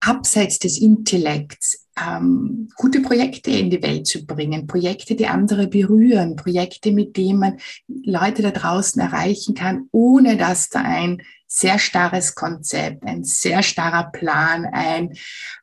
abseits 0.00 0.58
des 0.58 0.78
Intellekts 0.78 1.81
ähm, 2.00 2.68
gute 2.76 3.00
Projekte 3.00 3.50
in 3.50 3.70
die 3.70 3.82
Welt 3.82 4.06
zu 4.06 4.24
bringen, 4.24 4.66
Projekte, 4.66 5.14
die 5.14 5.26
andere 5.26 5.66
berühren, 5.66 6.36
Projekte, 6.36 6.92
mit 6.92 7.16
denen 7.16 7.38
man 7.38 7.58
Leute 7.86 8.42
da 8.42 8.50
draußen 8.50 9.00
erreichen 9.00 9.54
kann, 9.54 9.88
ohne 9.92 10.36
dass 10.36 10.68
da 10.68 10.80
ein 10.80 11.22
sehr 11.46 11.78
starres 11.78 12.34
Konzept, 12.34 13.04
ein 13.04 13.24
sehr 13.24 13.62
starrer 13.62 14.10
Plan, 14.10 14.66
ein 14.66 15.14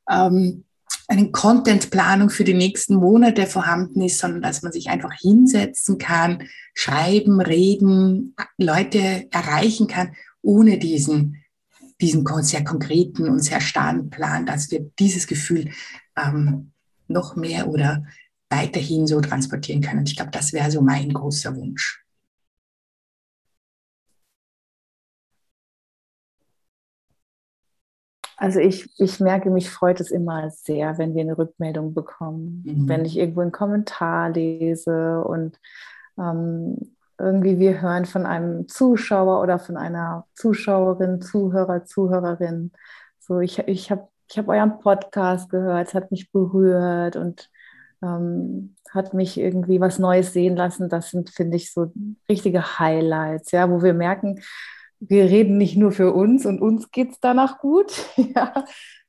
ähm, 0.10 0.66
eine 1.08 1.32
Contentplanung 1.32 2.30
für 2.30 2.44
die 2.44 2.54
nächsten 2.54 2.94
Monate 2.94 3.48
vorhanden 3.48 4.02
ist, 4.02 4.20
sondern 4.20 4.44
dass 4.44 4.62
man 4.62 4.72
sich 4.72 4.90
einfach 4.90 5.12
hinsetzen 5.12 5.98
kann, 5.98 6.44
schreiben, 6.76 7.42
reden, 7.42 8.36
Leute 8.60 9.28
erreichen 9.32 9.88
kann, 9.88 10.14
ohne 10.44 10.78
diesen 10.78 11.44
diesen 12.02 12.26
sehr 12.44 12.64
konkreten 12.64 13.28
und 13.28 13.44
sehr 13.44 13.60
starren 13.60 14.10
Plan, 14.10 14.46
dass 14.46 14.72
wir 14.72 14.90
dieses 15.00 15.28
Gefühl 15.28 15.70
ähm, 16.24 16.72
noch 17.08 17.36
mehr 17.36 17.68
oder 17.68 18.04
weiterhin 18.50 19.08
so 19.08 19.22
transportieren 19.22 19.82
können. 19.82 20.06
Ich 20.06 20.16
glaube, 20.16 20.32
das 20.32 20.54
wäre 20.54 20.72
so 20.72 20.82
mein 20.82 21.14
großer 21.14 21.56
Wunsch. 21.56 22.04
Also 28.38 28.60
ich, 28.60 28.90
ich 28.98 29.20
merke, 29.20 29.50
mich 29.50 29.70
freut 29.70 30.00
es 30.00 30.12
immer 30.12 30.50
sehr, 30.50 30.98
wenn 30.98 31.14
wir 31.14 31.22
eine 31.22 31.38
Rückmeldung 31.38 31.94
bekommen. 31.94 32.64
Mhm. 32.66 32.88
Wenn 32.88 33.06
ich 33.06 33.18
irgendwo 33.18 33.42
einen 33.42 33.52
Kommentar 33.52 34.30
lese 34.30 35.22
und 35.26 35.60
ähm, 36.18 36.96
irgendwie 37.18 37.60
wir 37.60 37.82
hören 37.82 38.06
von 38.06 38.26
einem 38.26 38.70
Zuschauer 38.70 39.42
oder 39.42 39.60
von 39.60 39.76
einer 39.76 40.26
Zuschauerin, 40.36 41.22
Zuhörer, 41.22 41.84
Zuhörerin. 41.84 42.72
So, 43.20 43.42
ich, 43.42 43.60
ich 43.68 43.92
habe 43.92 44.08
ich 44.30 44.38
hab 44.38 44.48
euren 44.48 44.80
Podcast 44.80 45.50
gehört, 45.50 45.88
es 45.88 45.94
hat 45.94 46.12
mich 46.12 46.32
berührt 46.32 47.16
und 47.16 47.50
ähm, 48.04 48.76
hat 48.92 49.14
mich 49.14 49.38
irgendwie 49.38 49.82
was 49.82 50.00
Neues 50.00 50.34
sehen 50.34 50.56
lassen. 50.56 50.90
Das 50.90 51.10
sind, 51.10 51.30
finde 51.30 51.58
ich, 51.58 51.74
so 51.74 51.92
richtige 52.30 52.80
Highlights, 52.80 53.52
ja, 53.52 53.70
wo 53.70 53.82
wir 53.82 53.94
merken, 53.94 54.42
wir 55.00 55.26
reden 55.26 55.58
nicht 55.58 55.78
nur 55.78 55.92
für 55.92 56.14
uns 56.14 56.46
und 56.46 56.62
uns 56.62 56.92
geht 56.92 57.12
es 57.12 57.20
danach 57.20 57.60
gut, 57.60 57.92
ja, 58.18 58.66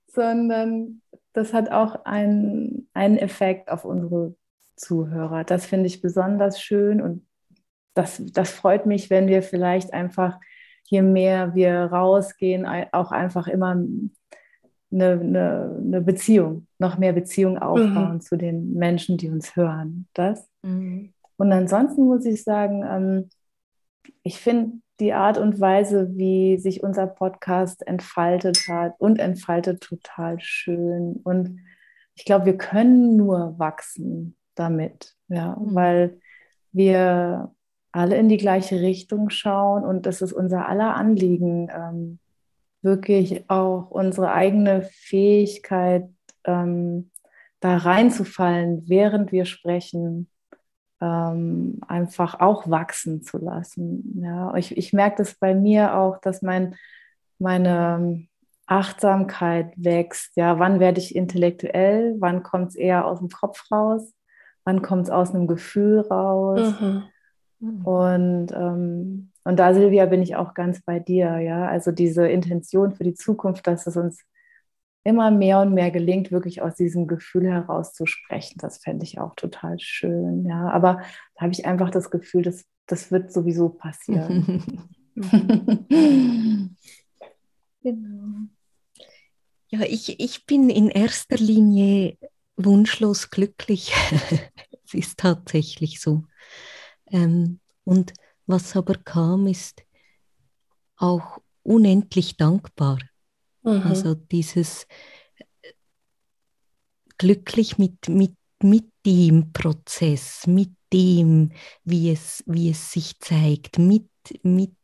sondern 0.06 1.02
das 1.33 1.52
hat 1.52 1.70
auch 1.70 2.04
einen, 2.04 2.88
einen 2.94 3.18
Effekt 3.18 3.70
auf 3.70 3.85
unsere 3.85 4.35
Zuhörer. 4.76 5.44
Das 5.44 5.66
finde 5.66 5.87
ich 5.87 6.00
besonders 6.00 6.61
schön 6.61 7.00
und 7.00 7.26
das, 7.94 8.22
das 8.33 8.50
freut 8.50 8.87
mich, 8.87 9.11
wenn 9.11 9.26
wir 9.26 9.42
vielleicht 9.42 9.92
einfach, 9.92 10.38
je 10.87 11.02
mehr 11.02 11.54
wir 11.54 11.87
rausgehen, 11.87 12.66
auch 12.92 13.12
einfach 13.12 13.46
immer 13.46 13.76
eine, 14.92 15.12
eine, 15.12 15.76
eine 15.79 16.00
Beziehung, 16.00 16.66
noch 16.79 16.98
mehr 16.98 17.12
Beziehung 17.12 17.59
aufbauen 17.59 18.14
mhm. 18.14 18.20
zu 18.20 18.37
den 18.37 18.74
Menschen, 18.74 19.16
die 19.16 19.29
uns 19.29 19.57
hören. 19.57 20.09
Das. 20.14 20.48
Mhm. 20.62 21.12
Und 21.37 21.53
ansonsten 21.53 22.05
muss 22.05 22.24
ich 22.24 22.42
sagen, 22.42 22.85
ähm, 22.87 23.31
ich 24.22 24.38
finde 24.38 24.72
die 25.00 25.14
Art 25.14 25.38
und 25.38 25.61
Weise, 25.61 26.11
wie 26.16 26.59
sich 26.59 26.83
unser 26.83 27.07
Podcast 27.07 27.87
entfaltet 27.87 28.66
hat 28.68 28.94
und 28.98 29.18
entfaltet 29.18 29.81
total 29.81 30.38
schön. 30.40 31.20
Und 31.24 31.61
ich 32.14 32.24
glaube, 32.24 32.44
wir 32.44 32.59
können 32.59 33.16
nur 33.16 33.59
wachsen 33.59 34.37
damit, 34.55 35.14
ja, 35.29 35.57
mhm. 35.57 35.74
weil 35.74 36.20
wir 36.72 37.55
alle 37.92 38.16
in 38.16 38.29
die 38.29 38.37
gleiche 38.37 38.81
Richtung 38.81 39.31
schauen 39.31 39.85
und 39.85 40.07
das 40.07 40.22
ist 40.22 40.33
unser 40.33 40.68
aller 40.68 40.94
Anliegen, 40.94 41.68
ähm, 41.74 42.19
wirklich 42.82 43.48
auch 43.48 43.90
unsere 43.90 44.32
eigene 44.32 44.82
Fähigkeit, 44.82 46.08
ähm, 46.44 47.10
da 47.60 47.76
reinzufallen, 47.76 48.84
während 48.88 49.32
wir 49.32 49.44
sprechen, 49.44 50.28
ähm, 51.00 51.80
einfach 51.86 52.40
auch 52.40 52.68
wachsen 52.70 53.22
zu 53.22 53.38
lassen. 53.38 54.20
Ja, 54.22 54.54
ich, 54.54 54.76
ich 54.76 54.92
merke 54.92 55.16
das 55.18 55.34
bei 55.34 55.54
mir 55.54 55.96
auch, 55.96 56.18
dass 56.18 56.42
mein, 56.42 56.76
meine 57.38 58.26
Achtsamkeit 58.66 59.72
wächst. 59.76 60.36
Ja, 60.36 60.58
wann 60.58 60.80
werde 60.80 61.00
ich 61.00 61.14
intellektuell? 61.14 62.16
Wann 62.18 62.42
kommt 62.42 62.70
es 62.70 62.76
eher 62.76 63.06
aus 63.06 63.18
dem 63.18 63.28
Kopf 63.28 63.70
raus? 63.70 64.14
Wann 64.64 64.82
kommt 64.82 65.04
es 65.04 65.10
aus 65.10 65.34
einem 65.34 65.46
Gefühl 65.46 66.00
raus? 66.00 66.74
Mhm. 66.80 67.84
Und, 67.84 68.52
ähm, 68.52 69.32
und 69.44 69.59
da, 69.59 69.74
Silvia, 69.74 70.07
bin 70.07 70.22
ich 70.22 70.37
auch 70.37 70.55
ganz 70.55 70.83
bei 70.83 71.00
dir. 71.00 71.38
Ja, 71.38 71.66
also 71.66 71.92
diese 71.92 72.29
Intention 72.29 72.92
für 72.92 73.05
die 73.05 73.14
Zukunft, 73.14 73.66
dass 73.66 73.87
es 73.87 73.96
uns 73.96 74.24
immer 75.03 75.31
mehr 75.31 75.61
und 75.61 75.72
mehr 75.72 75.90
gelingt, 75.90 76.31
wirklich 76.31 76.61
aus 76.62 76.74
diesem 76.74 77.07
Gefühl 77.07 77.46
heraus 77.46 77.94
zu 77.94 78.07
sprechen. 78.07 78.59
Das 78.59 78.79
fände 78.79 79.05
ich 79.05 79.18
auch 79.18 79.35
total 79.35 79.79
schön. 79.79 80.44
Ja, 80.44 80.68
aber 80.70 81.00
da 81.35 81.42
habe 81.42 81.53
ich 81.53 81.64
einfach 81.64 81.90
das 81.90 82.11
Gefühl, 82.11 82.42
dass 82.42 82.64
das 82.87 83.11
wird 83.11 83.33
sowieso 83.33 83.68
passieren. 83.70 84.88
genau. 87.83 88.48
Ja, 89.68 89.81
ich, 89.83 90.18
ich 90.20 90.46
bin 90.46 90.68
in 90.68 90.88
erster 90.88 91.37
Linie 91.37 92.18
wunschlos 92.57 93.31
glücklich. 93.31 93.92
es 94.85 94.94
ist 94.94 95.18
tatsächlich 95.18 96.00
so. 96.00 96.24
Ähm, 97.11 97.61
und 97.85 98.12
was 98.50 98.76
aber 98.76 98.94
kam, 98.94 99.46
ist 99.46 99.82
auch 100.96 101.38
unendlich 101.62 102.36
dankbar. 102.36 102.98
Mhm. 103.62 103.82
Also 103.82 104.14
dieses 104.14 104.86
äh, 105.62 105.72
glücklich 107.18 107.78
mit, 107.78 108.08
mit, 108.08 108.34
mit 108.62 108.86
dem 109.06 109.52
Prozess, 109.52 110.46
mit 110.46 110.70
dem, 110.92 111.52
wie 111.84 112.10
es, 112.10 112.42
wie 112.46 112.70
es 112.70 112.92
sich 112.92 113.18
zeigt, 113.20 113.78
mit, 113.78 114.08
mit 114.42 114.74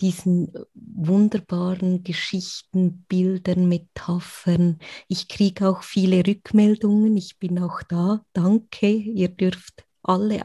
diesen 0.00 0.52
wunderbaren 0.74 2.02
Geschichten, 2.02 3.04
Bildern, 3.08 3.68
Metaphern. 3.68 4.78
Ich 5.06 5.28
kriege 5.28 5.68
auch 5.68 5.84
viele 5.84 6.26
Rückmeldungen. 6.26 7.16
Ich 7.16 7.38
bin 7.38 7.60
auch 7.60 7.82
da. 7.84 8.24
Danke. 8.32 8.88
Ihr 8.88 9.28
dürft 9.28 9.84
alle 10.02 10.42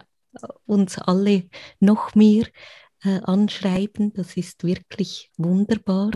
uns 0.65 0.97
alle 0.97 1.49
noch 1.79 2.15
mehr 2.15 2.45
äh, 3.03 3.19
anschreiben. 3.21 4.13
Das 4.13 4.37
ist 4.37 4.63
wirklich 4.63 5.31
wunderbar 5.37 6.11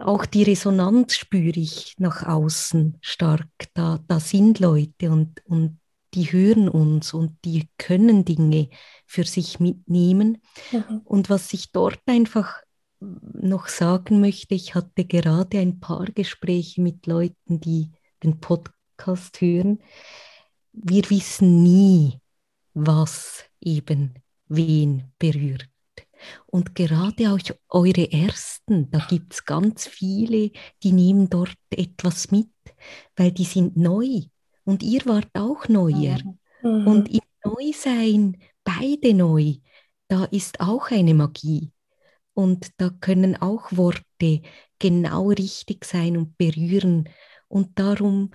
auch 0.00 0.24
die 0.24 0.42
Resonanz 0.42 1.14
spüre 1.14 1.60
ich 1.60 1.94
nach 1.98 2.26
außen 2.26 2.98
stark. 3.00 3.48
Da, 3.74 4.00
da 4.08 4.20
sind 4.20 4.58
Leute 4.58 5.10
und, 5.10 5.44
und 5.44 5.78
die 6.14 6.32
hören 6.32 6.68
uns 6.68 7.14
und 7.14 7.36
die 7.44 7.68
können 7.78 8.24
Dinge 8.24 8.68
für 9.06 9.24
sich 9.24 9.60
mitnehmen. 9.60 10.42
Mhm. 10.70 11.02
Und 11.04 11.30
was 11.30 11.52
ich 11.52 11.72
dort 11.72 12.00
einfach 12.06 12.62
noch 13.00 13.68
sagen 13.68 14.20
möchte, 14.20 14.54
ich 14.54 14.74
hatte 14.74 15.04
gerade 15.04 15.58
ein 15.58 15.80
paar 15.80 16.06
Gespräche 16.06 16.80
mit 16.80 17.06
Leuten, 17.06 17.60
die 17.60 17.90
den 18.22 18.40
Podcast 18.40 19.40
hören. 19.40 19.82
Wir 20.72 21.08
wissen 21.10 21.62
nie, 21.62 22.20
was 22.74 23.44
eben 23.60 24.14
wen 24.48 25.12
berührt. 25.18 25.68
Und 26.46 26.74
gerade 26.74 27.32
auch 27.32 27.38
eure 27.68 28.12
Ersten, 28.12 28.90
da 28.90 29.04
gibt 29.08 29.34
es 29.34 29.44
ganz 29.44 29.86
viele, 29.86 30.50
die 30.82 30.92
nehmen 30.92 31.28
dort 31.28 31.56
etwas 31.70 32.30
mit, 32.30 32.50
weil 33.16 33.32
die 33.32 33.44
sind 33.44 33.76
neu. 33.76 34.22
Und 34.64 34.82
ihr 34.82 35.04
wart 35.06 35.30
auch 35.34 35.68
neuer. 35.68 36.18
Mhm. 36.62 36.86
Und 36.86 37.08
im 37.12 37.20
Neusein, 37.44 38.36
beide 38.62 39.14
neu, 39.14 39.54
da 40.08 40.24
ist 40.24 40.60
auch 40.60 40.90
eine 40.90 41.14
Magie. 41.14 41.72
Und 42.34 42.70
da 42.78 42.90
können 43.00 43.36
auch 43.36 43.72
Worte 43.72 44.42
genau 44.78 45.28
richtig 45.30 45.84
sein 45.84 46.16
und 46.16 46.38
berühren. 46.38 47.08
Und 47.48 47.78
darum 47.78 48.30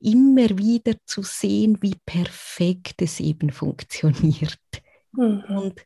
immer 0.00 0.48
wieder 0.58 0.94
zu 1.04 1.22
sehen, 1.22 1.78
wie 1.80 1.94
perfekt 2.06 3.02
es 3.02 3.20
eben 3.20 3.50
funktioniert. 3.50 4.58
Mhm. 5.12 5.44
Und 5.48 5.84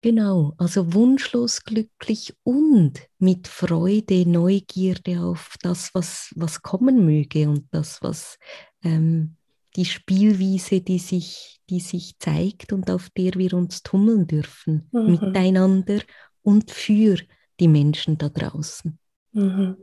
Genau, 0.00 0.54
also 0.58 0.94
wunschlos 0.94 1.64
glücklich 1.64 2.32
und 2.44 3.00
mit 3.18 3.48
Freude, 3.48 4.28
Neugierde 4.28 5.20
auf 5.20 5.56
das, 5.60 5.92
was, 5.92 6.32
was 6.36 6.62
kommen 6.62 7.04
möge 7.04 7.48
und 7.48 7.66
das, 7.72 8.00
was 8.00 8.38
ähm, 8.84 9.34
die 9.74 9.84
Spielwiese, 9.84 10.82
die 10.82 11.00
sich, 11.00 11.60
die 11.68 11.80
sich 11.80 12.16
zeigt 12.20 12.72
und 12.72 12.88
auf 12.92 13.10
der 13.10 13.34
wir 13.34 13.54
uns 13.54 13.82
tummeln 13.82 14.28
dürfen, 14.28 14.88
mhm. 14.92 15.10
miteinander 15.10 16.00
und 16.42 16.70
für 16.70 17.16
die 17.58 17.68
Menschen 17.68 18.18
da 18.18 18.28
draußen. 18.28 18.96
Mhm. 19.32 19.76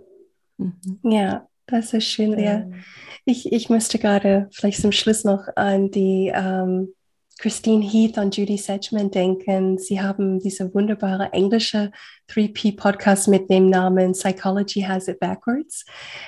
Mhm. 0.58 1.00
Ja, 1.04 1.45
das 1.67 1.93
ist 1.93 2.06
schön, 2.06 2.38
ja. 2.39 2.65
Ich, 3.25 3.51
ich 3.51 3.69
müsste 3.69 3.97
gerade 3.97 4.47
vielleicht 4.51 4.82
zum 4.82 4.91
Schluss 4.91 5.23
noch 5.23 5.47
an 5.56 5.89
die 5.89 6.32
ähm, 6.34 6.93
Christine 7.38 7.84
Heath 7.86 8.17
und 8.17 8.36
Judy 8.38 8.58
Sedgman 8.58 9.12
denken. 9.12 9.78
Sie 9.78 10.02
haben 10.02 10.39
diese 10.39 10.74
wunderbare 10.74 11.34
englische 11.34 11.91
3P-Podcast 12.30 13.28
mit 13.28 13.50
dem 13.50 13.69
Namen 13.69 14.13
Psychology 14.13 14.82
Has 14.82 15.08
It 15.08 15.19
Backwards. 15.19 15.86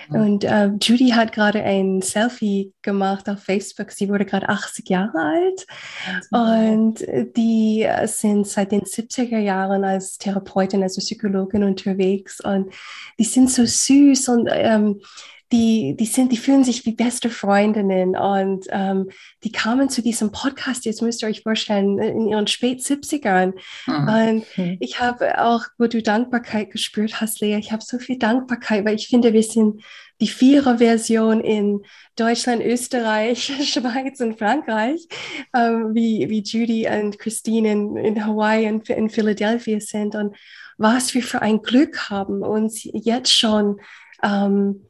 Mhm. 0.10 0.22
Und 0.22 0.44
äh, 0.44 0.70
Judy 0.82 1.10
hat 1.10 1.32
gerade 1.32 1.64
ein 1.64 2.02
Selfie 2.02 2.74
gemacht 2.82 3.30
auf 3.30 3.40
Facebook. 3.40 3.92
Sie 3.92 4.10
wurde 4.10 4.26
gerade 4.26 4.50
80 4.50 4.90
Jahre 4.90 5.18
alt. 5.18 5.66
Und 6.32 7.06
die 7.36 7.88
sind 8.06 8.48
seit 8.48 8.72
den 8.72 8.82
70er 8.82 9.40
Jahren 9.40 9.86
als 9.86 10.18
Therapeutin, 10.18 10.84
also 10.84 11.00
Psychologin 11.00 11.64
unterwegs. 11.64 12.42
Und 12.42 12.74
die 13.18 13.24
sind 13.24 13.50
so 13.50 13.66
süß 13.66 14.30
und 14.30 14.50
ähm, 14.52 15.02
die, 15.52 15.96
die 15.98 16.06
sind, 16.06 16.32
die 16.32 16.38
fühlen 16.38 16.64
sich 16.64 16.86
wie 16.86 16.94
beste 16.94 17.30
Freundinnen 17.30 18.18
und 18.18 18.66
ähm, 18.70 19.10
die 19.44 19.52
kamen 19.52 19.90
zu 19.90 20.02
diesem 20.02 20.32
Podcast, 20.32 20.86
jetzt 20.86 21.02
müsst 21.02 21.22
ihr 21.22 21.30
euch 21.30 21.44
vorstellen, 21.44 22.00
in 22.00 22.28
ihren 22.28 22.48
spät 22.48 22.82
70ern. 22.82 23.54
Mhm. 23.86 24.08
Und 24.08 24.46
hm. 24.56 24.78
ich 24.82 25.00
habe 25.00 25.42
auch, 25.42 25.64
wo 25.78 25.88
du 25.88 26.02
Dankbarkeit 26.02 26.72
gespürt 26.72 27.22
hast, 27.22 27.40
Lea, 27.40 27.58
ich 27.58 27.72
habe 27.72 27.84
so 27.84 27.98
viel 27.98 28.18
Dankbarkeit, 28.18 28.84
weil 28.84 28.96
ich 28.96 29.08
finde, 29.08 29.32
wir 29.32 29.44
sind 29.44 29.82
die 30.20 30.28
Vierer-Version 30.28 31.42
in 31.42 31.84
Deutschland, 32.16 32.64
Österreich, 32.64 33.54
Schweiz 33.72 34.20
und 34.20 34.38
Frankreich, 34.38 35.08
ähm, 35.56 35.94
wie, 35.94 36.28
wie 36.30 36.42
Judy 36.42 36.88
und 36.90 37.20
Christine 37.20 37.72
in, 37.72 37.98
in 37.98 38.26
Hawaii 38.26 38.68
und 38.68 38.90
in 38.90 39.10
Philadelphia 39.10 39.80
sind. 39.80 40.16
Und 40.16 40.36
was 40.78 41.14
wir 41.14 41.24
für 41.24 41.42
ein 41.42 41.62
Glück 41.62 42.10
haben, 42.10 42.42
uns 42.42 42.82
jetzt 42.84 43.34
schon 43.34 43.80
ähm, 44.24 44.87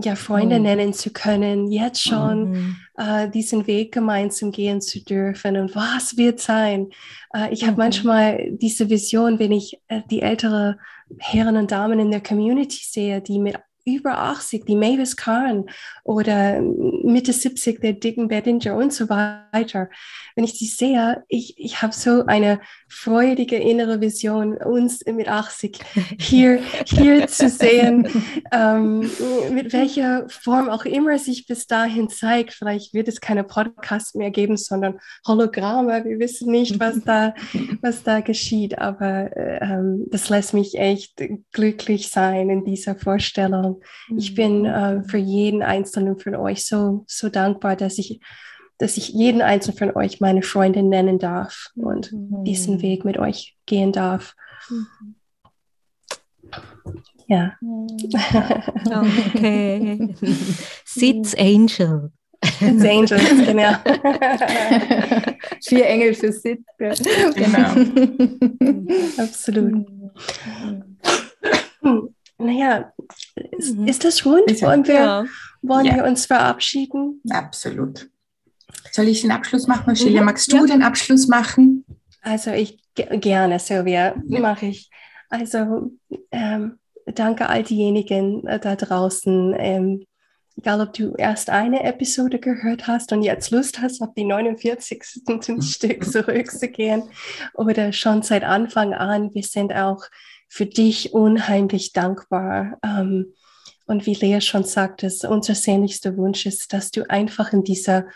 ja, 0.00 0.14
Freunde 0.14 0.58
mhm. 0.58 0.62
nennen 0.62 0.92
zu 0.92 1.10
können, 1.10 1.70
jetzt 1.70 2.02
schon 2.02 2.50
mhm. 2.50 2.76
äh, 2.96 3.28
diesen 3.28 3.66
Weg 3.66 3.92
gemeinsam 3.92 4.52
gehen 4.52 4.80
zu 4.80 5.02
dürfen 5.02 5.56
und 5.56 5.74
was 5.74 6.16
wird 6.16 6.40
sein. 6.40 6.90
Äh, 7.34 7.52
ich 7.52 7.62
mhm. 7.62 7.66
habe 7.68 7.78
manchmal 7.78 8.48
diese 8.52 8.90
Vision, 8.90 9.38
wenn 9.38 9.52
ich 9.52 9.80
äh, 9.88 10.02
die 10.10 10.22
ältere 10.22 10.78
Herren 11.18 11.56
und 11.56 11.70
Damen 11.70 11.98
in 11.98 12.10
der 12.10 12.22
Community 12.22 12.80
sehe, 12.84 13.20
die 13.20 13.38
mit 13.38 13.58
über 13.84 14.18
80, 14.18 14.66
die 14.66 14.76
Mavis 14.76 15.16
Kahn 15.16 15.64
oder 16.04 16.60
Mitte 16.60 17.32
70, 17.32 17.80
der 17.80 17.94
dicken 17.94 18.28
Bettinger 18.28 18.76
und 18.76 18.92
so 18.92 19.08
weiter. 19.08 19.88
Wenn 20.36 20.44
ich 20.44 20.58
die 20.58 20.66
sehe, 20.66 21.24
ich, 21.28 21.54
ich 21.58 21.80
habe 21.80 21.94
so 21.94 22.26
eine 22.26 22.60
freudige 22.88 23.56
innere 23.56 24.00
Vision, 24.00 24.56
uns 24.56 25.04
mit 25.04 25.28
80 25.28 25.78
hier, 26.18 26.60
hier 26.86 27.26
zu 27.26 27.48
sehen, 27.48 28.08
ähm, 28.52 29.10
mit 29.52 29.72
welcher 29.72 30.28
Form 30.28 30.68
auch 30.68 30.84
immer 30.84 31.18
sich 31.18 31.46
bis 31.46 31.66
dahin 31.66 32.08
zeigt. 32.08 32.54
Vielleicht 32.54 32.94
wird 32.94 33.08
es 33.08 33.20
keine 33.20 33.44
Podcasts 33.44 34.14
mehr 34.14 34.30
geben, 34.30 34.56
sondern 34.56 34.98
Hologramme. 35.26 36.04
Wir 36.04 36.18
wissen 36.18 36.50
nicht, 36.50 36.80
was 36.80 37.00
da, 37.04 37.34
was 37.82 38.02
da 38.02 38.20
geschieht, 38.20 38.78
aber 38.78 39.36
ähm, 39.36 40.06
das 40.08 40.28
lässt 40.28 40.54
mich 40.54 40.76
echt 40.78 41.22
glücklich 41.52 42.08
sein 42.08 42.50
in 42.50 42.64
dieser 42.64 42.94
Vorstellung. 42.94 43.82
Ich 44.16 44.34
bin 44.34 44.64
äh, 44.64 45.02
für 45.04 45.18
jeden 45.18 45.62
Einzelnen 45.62 46.18
von 46.18 46.34
euch 46.34 46.66
so, 46.66 47.04
so 47.06 47.28
dankbar, 47.28 47.76
dass 47.76 47.98
ich, 47.98 48.20
dass 48.78 48.96
ich 48.96 49.08
jeden 49.08 49.42
Einzelnen 49.42 49.78
von 49.78 49.96
euch 49.96 50.20
meine 50.20 50.42
Freundin 50.42 50.88
nennen 50.88 51.18
darf 51.18 51.70
und 51.74 52.12
mhm. 52.12 52.44
diesen 52.44 52.80
Weg 52.80 53.04
mit 53.04 53.18
euch 53.18 53.56
gehen 53.66 53.92
darf. 53.92 54.34
Mhm. 54.70 55.14
Ja. 57.26 57.56
Okay. 58.90 60.14
Sitz 60.84 61.34
Angel. 61.34 62.10
Sitz 62.58 62.84
Angel, 62.84 63.18
genau. 63.44 63.74
Vier 65.62 65.86
Engel 65.86 66.14
für 66.14 66.32
Sitz. 66.32 66.64
Genau. 66.78 67.68
Absolut. 69.22 69.86
Mhm. 71.82 72.14
Naja, 72.38 72.92
ist, 73.58 73.76
mhm. 73.76 73.88
ist 73.88 74.04
das 74.04 74.24
rund? 74.24 74.62
Wollen, 74.62 74.86
wir, 74.86 74.94
ja. 74.94 75.24
wollen 75.62 75.86
ja. 75.86 75.96
wir 75.96 76.04
uns 76.04 76.26
verabschieden? 76.26 77.20
Absolut. 77.30 78.08
Soll 78.92 79.08
ich 79.08 79.22
den 79.22 79.30
Abschluss 79.30 79.66
machen? 79.66 79.84
Michelle, 79.90 80.20
mhm. 80.20 80.26
magst 80.26 80.52
du 80.52 80.56
ja. 80.56 80.66
den 80.66 80.82
Abschluss 80.82 81.28
machen? 81.28 81.84
Also 82.22 82.50
ich 82.52 82.78
gerne, 82.94 83.58
Silvia, 83.58 84.14
mache 84.26 84.66
ich. 84.66 84.90
Also 85.30 85.92
ähm, 86.30 86.78
danke 87.06 87.48
all 87.48 87.62
diejenigen 87.62 88.46
äh, 88.46 88.58
da 88.58 88.76
draußen. 88.76 89.54
Ähm, 89.58 90.06
egal, 90.56 90.80
ob 90.80 90.92
du 90.92 91.14
erst 91.14 91.50
eine 91.50 91.84
Episode 91.84 92.38
gehört 92.38 92.86
hast 92.86 93.12
und 93.12 93.22
jetzt 93.22 93.50
Lust 93.50 93.80
hast, 93.80 94.00
auf 94.02 94.14
die 94.14 94.24
49. 94.24 95.02
Stück 95.60 96.04
zurückzugehen 96.04 97.04
oder 97.54 97.92
schon 97.92 98.22
seit 98.22 98.44
Anfang 98.44 98.94
an. 98.94 99.32
Wir 99.34 99.44
sind 99.44 99.72
auch 99.72 100.04
für 100.48 100.66
dich 100.66 101.12
unheimlich 101.12 101.92
dankbar. 101.92 102.78
Ähm, 102.82 103.34
und 103.86 104.04
wie 104.04 104.14
Lea 104.14 104.40
schon 104.40 104.64
sagte, 104.64 105.10
unser 105.28 105.54
sehnlichster 105.54 106.16
Wunsch 106.16 106.44
ist, 106.44 106.72
dass 106.74 106.90
du 106.90 107.08
einfach 107.08 107.52
in 107.54 107.64
dieser 107.64 108.06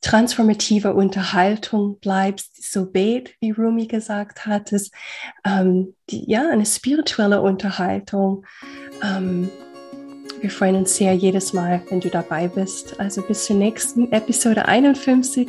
transformative 0.00 0.94
Unterhaltung 0.94 1.98
bleibst, 1.98 2.70
so 2.70 2.86
bet, 2.86 3.34
wie 3.40 3.50
Rumi 3.50 3.86
gesagt 3.86 4.46
hat, 4.46 4.72
ist, 4.72 4.92
ähm, 5.44 5.94
die, 6.10 6.30
ja, 6.30 6.48
eine 6.50 6.66
spirituelle 6.66 7.42
Unterhaltung. 7.42 8.44
Ähm, 9.02 9.50
wir 10.40 10.50
freuen 10.50 10.76
uns 10.76 10.96
sehr 10.96 11.14
jedes 11.14 11.52
Mal, 11.52 11.82
wenn 11.90 12.00
du 12.00 12.10
dabei 12.10 12.46
bist. 12.48 13.00
Also 13.00 13.22
bis 13.22 13.44
zur 13.46 13.56
nächsten 13.56 14.12
Episode 14.12 14.66
51 14.66 15.48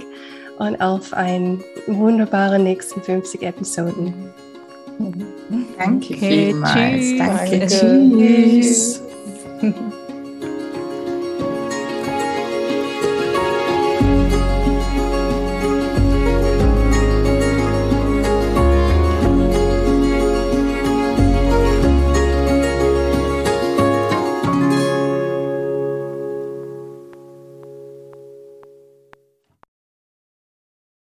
und 0.58 0.82
auf 0.82 1.14
einen 1.14 1.64
wunderbaren 1.88 2.64
nächsten 2.64 3.02
50 3.02 3.44
Episoden. 3.44 4.14
Danke 5.78 6.14
okay, 6.16 6.48
vielmals. 6.48 6.74
Tschüss. 6.74 7.18
Danke. 7.18 7.60
Danke. 7.60 9.02
Tschüss. 9.62 9.84